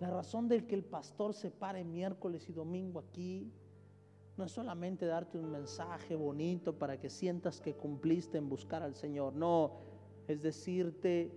La 0.00 0.10
razón 0.10 0.48
del 0.48 0.66
que 0.66 0.74
el 0.74 0.84
pastor 0.84 1.34
se 1.34 1.50
pare 1.50 1.84
miércoles 1.84 2.48
y 2.48 2.52
domingo 2.52 2.98
aquí 2.98 3.52
no 4.36 4.44
es 4.44 4.52
solamente 4.52 5.06
darte 5.06 5.38
un 5.38 5.50
mensaje 5.50 6.16
bonito 6.16 6.76
para 6.76 6.98
que 6.98 7.08
sientas 7.08 7.60
que 7.60 7.74
cumpliste 7.74 8.38
en 8.38 8.48
buscar 8.48 8.82
al 8.82 8.96
Señor. 8.96 9.34
No, 9.34 9.72
es 10.26 10.42
decirte 10.42 11.30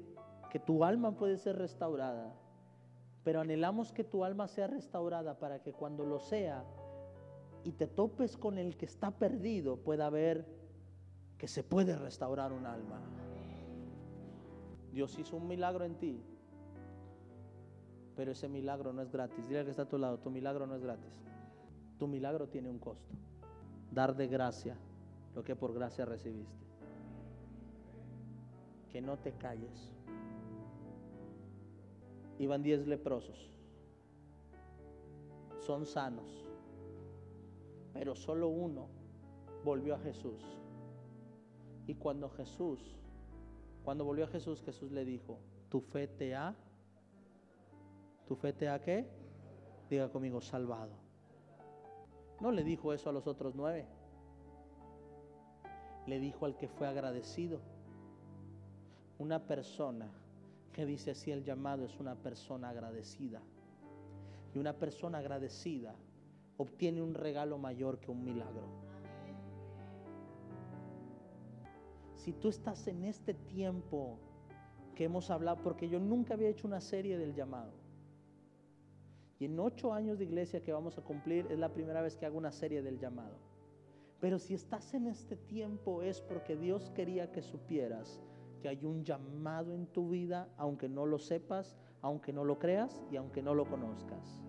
que 0.50 0.60
tu 0.60 0.84
alma 0.84 1.15
puede 1.15 1.38
ser 1.38 1.58
restaurada. 1.58 2.34
Pero 3.24 3.41
anhelamos 3.41 3.91
que 3.91 4.04
tu 4.04 4.24
alma 4.24 4.48
sea 4.48 4.67
restaurada 4.67 5.38
para 5.38 5.62
que 5.62 5.74
cuando 5.74 6.06
lo 6.06 6.20
sea 6.20 6.65
y 7.63 7.74
te 7.74 7.86
topes 7.86 8.38
con 8.38 8.58
el 8.58 8.78
que 8.78 8.86
está 8.86 9.12
perdido, 9.12 9.78
pueda 9.78 10.10
ver 10.10 10.57
que 11.38 11.47
se 11.47 11.63
puede 11.63 11.95
restaurar 11.95 12.52
un 12.52 12.65
alma. 12.65 13.00
Dios 14.91 15.17
hizo 15.19 15.38
un 15.38 15.47
milagro 15.47 15.86
en 15.86 15.95
ti 15.95 16.23
pero 18.17 18.32
ese 18.32 18.50
milagro 18.50 18.91
no 18.91 19.04
es 19.04 19.12
gratis. 19.12 19.47
Dile 19.47 19.63
que 19.63 19.69
está 19.69 19.84
a 19.84 19.88
tu 19.88 20.00
lado, 20.00 20.17
tu 20.17 20.32
milagro 20.32 20.65
no 20.65 20.76
es 20.76 20.82
gratis. 20.82 21.13
Tu 22.00 22.08
milagro 22.08 22.47
tiene 22.47 22.67
un 22.67 22.80
costo. 22.80 23.13
Dar 23.91 24.15
de 24.15 24.28
gracia 24.28 24.76
lo 25.36 25.43
que 25.43 25.56
por 25.56 25.71
gracia 25.71 26.04
recibiste. 26.04 26.65
Que 28.91 29.02
no 29.02 29.17
te 29.17 29.34
calles. 29.34 29.93
Iban 32.39 32.63
diez 32.63 32.88
leprosos. 32.88 33.52
Son 35.60 35.86
sanos. 35.86 36.43
Pero 37.93 38.15
solo 38.15 38.47
uno 38.47 38.88
volvió 39.63 39.93
a 39.93 40.00
Jesús. 40.00 40.43
Y 41.88 41.95
cuando 41.95 42.30
Jesús 42.30 42.80
Cuando 43.84 44.04
volvió 44.04 44.26
a 44.26 44.28
Jesús, 44.28 44.62
Jesús 44.63 44.91
le 44.91 45.06
dijo, 45.06 45.39
tu 45.69 45.80
fe 45.80 46.08
te 46.08 46.36
ha, 46.36 46.54
tu 48.28 48.36
fe 48.36 48.52
te 48.52 48.67
ha 48.67 48.82
qué? 48.82 49.10
Diga 49.89 50.10
conmigo, 50.10 50.41
salvado. 50.41 50.91
No 52.41 52.52
le 52.52 52.65
dijo 52.65 52.91
eso 52.91 53.10
a 53.10 53.13
los 53.13 53.26
otros 53.26 53.56
nueve. 53.56 53.86
Le 56.06 56.19
dijo 56.19 56.45
al 56.45 56.58
que 56.58 56.67
fue 56.67 56.86
agradecido. 56.86 57.62
Una 59.19 59.47
persona 59.47 60.12
que 60.73 60.86
dice 60.86 61.12
así 61.12 61.32
el 61.32 61.45
llamado 61.45 61.86
es 61.86 61.97
una 61.97 62.15
persona 62.15 62.69
agradecida. 62.69 63.41
Y 64.54 64.60
una 64.60 64.73
persona 64.73 65.19
agradecida 65.19 65.95
obtiene 66.58 67.02
un 67.02 67.13
regalo 67.13 67.58
mayor 67.58 68.00
que 68.00 68.12
un 68.12 68.23
milagro. 68.23 68.87
Si 72.27 72.33
tú 72.33 72.49
estás 72.49 72.85
en 72.89 73.05
este 73.05 73.33
tiempo 73.33 74.19
que 74.95 75.05
hemos 75.05 75.29
hablado, 75.31 75.63
porque 75.63 75.87
yo 75.87 75.97
nunca 75.97 76.33
había 76.33 76.49
hecho 76.49 76.67
una 76.67 76.81
serie 76.81 77.17
del 77.17 77.33
llamado. 77.33 77.71
Y 79.39 79.45
en 79.45 79.57
ocho 79.57 79.93
años 79.93 80.19
de 80.19 80.25
iglesia 80.25 80.61
que 80.61 80.73
vamos 80.73 80.97
a 80.97 81.01
cumplir 81.03 81.47
es 81.49 81.57
la 81.57 81.71
primera 81.71 82.01
vez 82.01 82.17
que 82.17 82.25
hago 82.25 82.37
una 82.37 82.51
serie 82.51 82.81
del 82.81 82.99
llamado. 82.99 83.37
Pero 84.19 84.39
si 84.39 84.55
estás 84.55 84.93
en 84.93 85.07
este 85.07 85.37
tiempo 85.37 86.01
es 86.03 86.19
porque 86.19 86.57
Dios 86.57 86.89
quería 86.89 87.31
que 87.31 87.41
supieras 87.41 88.19
que 88.61 88.67
hay 88.67 88.83
un 88.83 89.05
llamado 89.05 89.73
en 89.73 89.87
tu 89.87 90.09
vida, 90.09 90.49
aunque 90.57 90.89
no 90.89 91.05
lo 91.05 91.19
sepas, 91.19 91.77
aunque 92.01 92.33
no 92.33 92.43
lo 92.43 92.59
creas 92.59 93.01
y 93.09 93.15
aunque 93.15 93.41
no 93.41 93.53
lo 93.53 93.69
conozcas. 93.69 94.43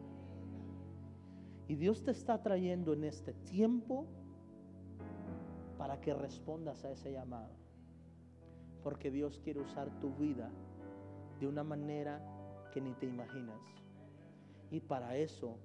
Y 1.68 1.76
Dios 1.76 2.02
te 2.02 2.10
está 2.10 2.42
trayendo 2.42 2.92
en 2.92 3.04
este 3.04 3.34
tiempo 3.34 4.04
para 5.78 6.00
que 6.00 6.12
respondas 6.12 6.84
a 6.84 6.90
ese 6.90 7.12
llamado. 7.12 7.67
Porque 8.82 9.10
Dios 9.10 9.40
quiere 9.42 9.60
usar 9.60 9.90
tu 10.00 10.14
vida 10.14 10.50
de 11.40 11.46
una 11.46 11.64
manera 11.64 12.20
que 12.72 12.80
ni 12.80 12.92
te 12.94 13.06
imaginas. 13.06 13.60
Y 14.70 14.80
para 14.80 15.16
eso 15.16 15.56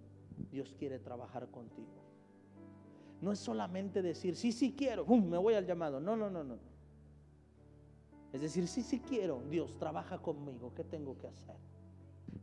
Dios 0.52 0.76
quiere 0.78 1.00
trabajar 1.00 1.50
contigo. 1.50 2.04
No 3.22 3.32
es 3.32 3.40
solamente 3.40 4.02
decir, 4.02 4.36
sí, 4.36 4.52
sí 4.52 4.74
quiero, 4.78 5.06
me 5.06 5.38
voy 5.38 5.54
al 5.54 5.66
llamado. 5.66 6.00
No, 6.00 6.16
no, 6.16 6.30
no, 6.30 6.44
no. 6.44 6.58
Es 8.34 8.42
decir, 8.42 8.68
sí, 8.68 8.82
sí 8.82 9.00
quiero, 9.00 9.44
Dios, 9.50 9.78
trabaja 9.78 10.18
conmigo. 10.18 10.74
¿Qué 10.74 10.84
tengo 10.84 11.18
que 11.18 11.28
hacer? 11.28 11.56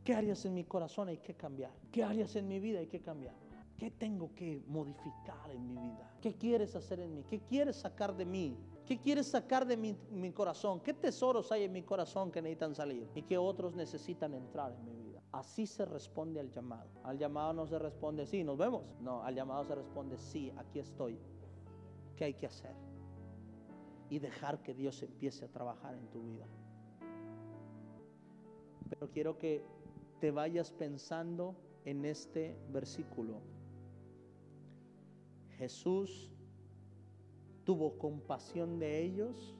¿Qué 0.03 0.15
áreas 0.15 0.45
en 0.45 0.53
mi 0.53 0.63
corazón 0.63 1.09
hay 1.09 1.17
que 1.17 1.35
cambiar? 1.35 1.71
¿Qué 1.91 2.03
áreas 2.03 2.35
en 2.35 2.47
mi 2.47 2.59
vida 2.59 2.79
hay 2.79 2.87
que 2.87 3.01
cambiar? 3.01 3.35
¿Qué 3.77 3.91
tengo 3.91 4.33
que 4.33 4.63
modificar 4.67 5.51
en 5.51 5.67
mi 5.67 5.75
vida? 5.75 6.11
¿Qué 6.21 6.33
quieres 6.33 6.75
hacer 6.75 6.99
en 7.01 7.13
mí? 7.13 7.23
¿Qué 7.29 7.41
quieres 7.41 7.75
sacar 7.75 8.15
de 8.15 8.25
mí? 8.25 8.57
¿Qué 8.85 8.99
quieres 8.99 9.27
sacar 9.27 9.65
de 9.65 9.77
mi, 9.77 10.31
corazón? 10.31 10.79
¿Qué 10.81 10.93
tesoros 10.93 11.51
hay 11.51 11.63
en 11.63 11.71
mi 11.71 11.83
corazón 11.83 12.31
que 12.31 12.41
necesitan 12.41 12.75
salir? 12.75 13.07
Y 13.15 13.21
que 13.21 13.37
otros 13.37 13.75
necesitan 13.75 14.33
entrar 14.33 14.73
en 14.73 14.85
mi 14.85 14.95
vida. 14.95 15.21
Así 15.31 15.65
se 15.65 15.85
responde 15.85 16.39
al 16.39 16.51
llamado. 16.51 16.89
Al 17.03 17.17
llamado 17.17 17.53
no 17.53 17.67
se 17.67 17.79
responde, 17.79 18.25
sí, 18.25 18.43
nos 18.43 18.57
vemos. 18.57 18.83
No, 18.99 19.23
al 19.23 19.35
llamado 19.35 19.63
se 19.65 19.75
responde, 19.75 20.17
sí, 20.17 20.51
aquí 20.57 20.79
estoy. 20.79 21.19
¿Qué 22.15 22.25
hay 22.25 22.33
que 22.33 22.47
hacer? 22.47 22.75
Y 24.09 24.19
dejar 24.19 24.61
que 24.61 24.73
Dios 24.73 25.01
empiece 25.03 25.45
a 25.45 25.47
trabajar 25.47 25.95
en 25.95 26.07
tu 26.09 26.21
vida. 26.21 26.45
Pero 28.89 29.09
quiero 29.09 29.37
que 29.37 29.63
te 30.19 30.31
vayas 30.31 30.71
pensando 30.71 31.55
en 31.85 32.03
este 32.03 32.57
versículo. 32.69 33.41
Jesús 35.57 36.31
tuvo 37.63 37.97
compasión 37.97 38.79
de 38.79 39.01
ellos 39.03 39.55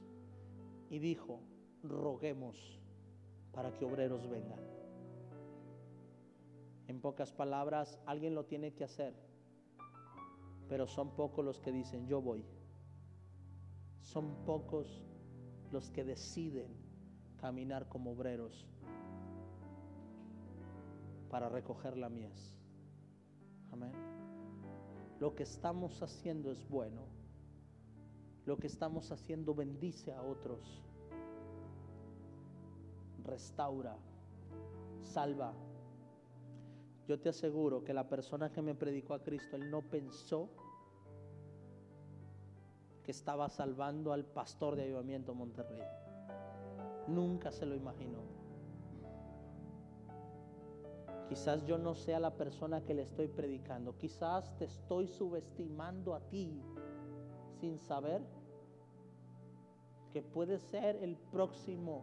y 0.90 0.98
dijo, 0.98 1.40
roguemos 1.82 2.80
para 3.52 3.76
que 3.76 3.84
obreros 3.84 4.28
vengan. 4.28 4.60
En 6.88 7.00
pocas 7.00 7.32
palabras, 7.32 7.98
alguien 8.06 8.34
lo 8.34 8.44
tiene 8.44 8.74
que 8.74 8.84
hacer, 8.84 9.14
pero 10.68 10.86
son 10.86 11.14
pocos 11.14 11.44
los 11.44 11.60
que 11.60 11.72
dicen, 11.72 12.06
yo 12.06 12.20
voy. 12.20 12.44
Son 14.00 14.44
pocos 14.44 15.04
los 15.70 15.90
que 15.90 16.04
deciden 16.04 16.68
caminar 17.36 17.88
como 17.88 18.12
obreros 18.12 18.66
para 21.30 21.48
recoger 21.48 21.96
la 21.96 22.10
mies. 22.10 22.54
Amén. 23.70 23.92
Lo 25.18 25.34
que 25.34 25.44
estamos 25.44 26.02
haciendo 26.02 26.50
es 26.52 26.68
bueno. 26.68 27.21
Lo 28.46 28.56
que 28.56 28.66
estamos 28.66 29.10
haciendo 29.12 29.54
bendice 29.54 30.12
a 30.12 30.22
otros. 30.22 30.82
Restaura, 33.24 33.96
salva, 35.00 35.54
yo 37.08 37.18
te 37.18 37.28
aseguro 37.28 37.84
que 37.84 37.92
la 37.92 38.08
persona 38.08 38.50
que 38.52 38.62
me 38.62 38.74
predicó 38.74 39.14
a 39.14 39.22
Cristo, 39.22 39.56
él 39.56 39.70
no 39.70 39.82
pensó 39.82 40.48
que 43.04 43.10
estaba 43.10 43.48
salvando 43.48 44.12
al 44.12 44.24
pastor 44.24 44.76
de 44.76 44.84
Ayudamiento 44.84 45.34
Monterrey. 45.34 45.82
Nunca 47.08 47.50
se 47.50 47.66
lo 47.66 47.74
imaginó. 47.74 48.20
Quizás 51.28 51.64
yo 51.64 51.78
no 51.78 51.94
sea 51.94 52.20
la 52.20 52.36
persona 52.36 52.82
que 52.82 52.94
le 52.94 53.02
estoy 53.02 53.26
predicando. 53.26 53.96
Quizás 53.96 54.56
te 54.56 54.66
estoy 54.66 55.08
subestimando 55.08 56.14
a 56.14 56.20
ti 56.20 56.62
sin 57.62 57.78
saber 57.78 58.20
que 60.12 60.20
puede 60.20 60.58
ser 60.58 60.96
el 60.96 61.16
próximo 61.16 62.02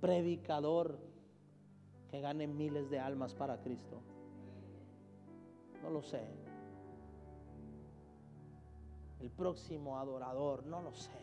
predicador 0.00 0.98
que 2.08 2.22
gane 2.22 2.46
miles 2.46 2.88
de 2.88 2.98
almas 2.98 3.34
para 3.34 3.60
Cristo. 3.60 4.00
No 5.82 5.90
lo 5.90 6.00
sé. 6.00 6.22
El 9.20 9.30
próximo 9.30 9.98
adorador, 9.98 10.64
no 10.64 10.80
lo 10.80 10.94
sé. 10.94 11.20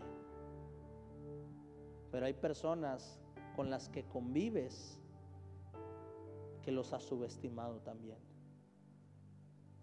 Pero 2.12 2.28
hay 2.28 2.34
personas 2.34 3.20
con 3.56 3.72
las 3.72 3.90
que 3.90 4.04
convives 4.04 5.00
que 6.62 6.72
los 6.72 6.94
has 6.94 7.02
subestimado 7.02 7.80
también. 7.80 8.29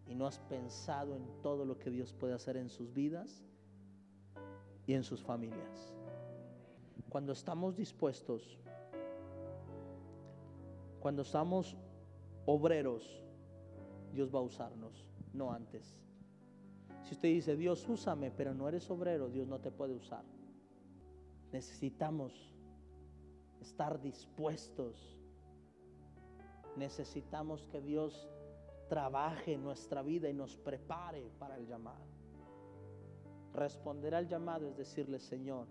Y 0.07 0.15
no 0.15 0.27
has 0.27 0.39
pensado 0.39 1.17
en 1.17 1.27
todo 1.43 1.65
lo 1.65 1.79
que 1.79 1.91
Dios 1.91 2.13
puede 2.13 2.35
hacer 2.35 2.57
en 2.57 2.69
sus 2.69 2.93
vidas 2.93 3.45
y 4.87 4.95
en 4.95 5.03
sus 5.03 5.23
familias. 5.23 5.95
Cuando 7.09 7.33
estamos 7.33 7.77
dispuestos 7.77 8.59
cuando 11.07 11.23
estamos 11.23 11.77
obreros, 12.47 13.23
Dios 14.13 14.35
va 14.35 14.41
a 14.41 14.43
usarnos, 14.43 15.07
no 15.33 15.53
antes. 15.53 15.97
Si 17.05 17.15
usted 17.15 17.29
dice, 17.29 17.55
Dios, 17.55 17.89
úsame, 17.89 18.33
pero 18.33 18.55
no 18.55 18.67
eres 18.67 18.91
obrero, 18.91 19.29
Dios 19.29 19.47
no 19.47 19.61
te 19.61 19.71
puede 19.71 19.95
usar. 19.95 20.25
Necesitamos 21.53 22.33
estar 23.61 24.01
dispuestos. 24.03 25.17
Necesitamos 26.77 27.69
que 27.69 27.81
Dios 27.81 28.29
trabaje 28.89 29.55
en 29.55 29.63
nuestra 29.63 30.03
vida 30.03 30.29
y 30.29 30.35
nos 30.35 30.57
prepare 30.57 31.31
para 31.39 31.57
el 31.57 31.67
llamado. 31.67 32.05
Responder 33.53 34.15
al 34.15 34.29
llamado 34.29 34.69
es 34.69 34.77
decirle, 34.77 35.19
Señor, 35.19 35.67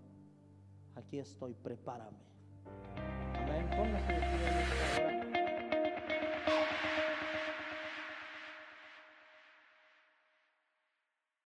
aquí 0.94 1.18
estoy, 1.18 1.54
prepárame. 1.54 2.18
Amén. 3.34 3.68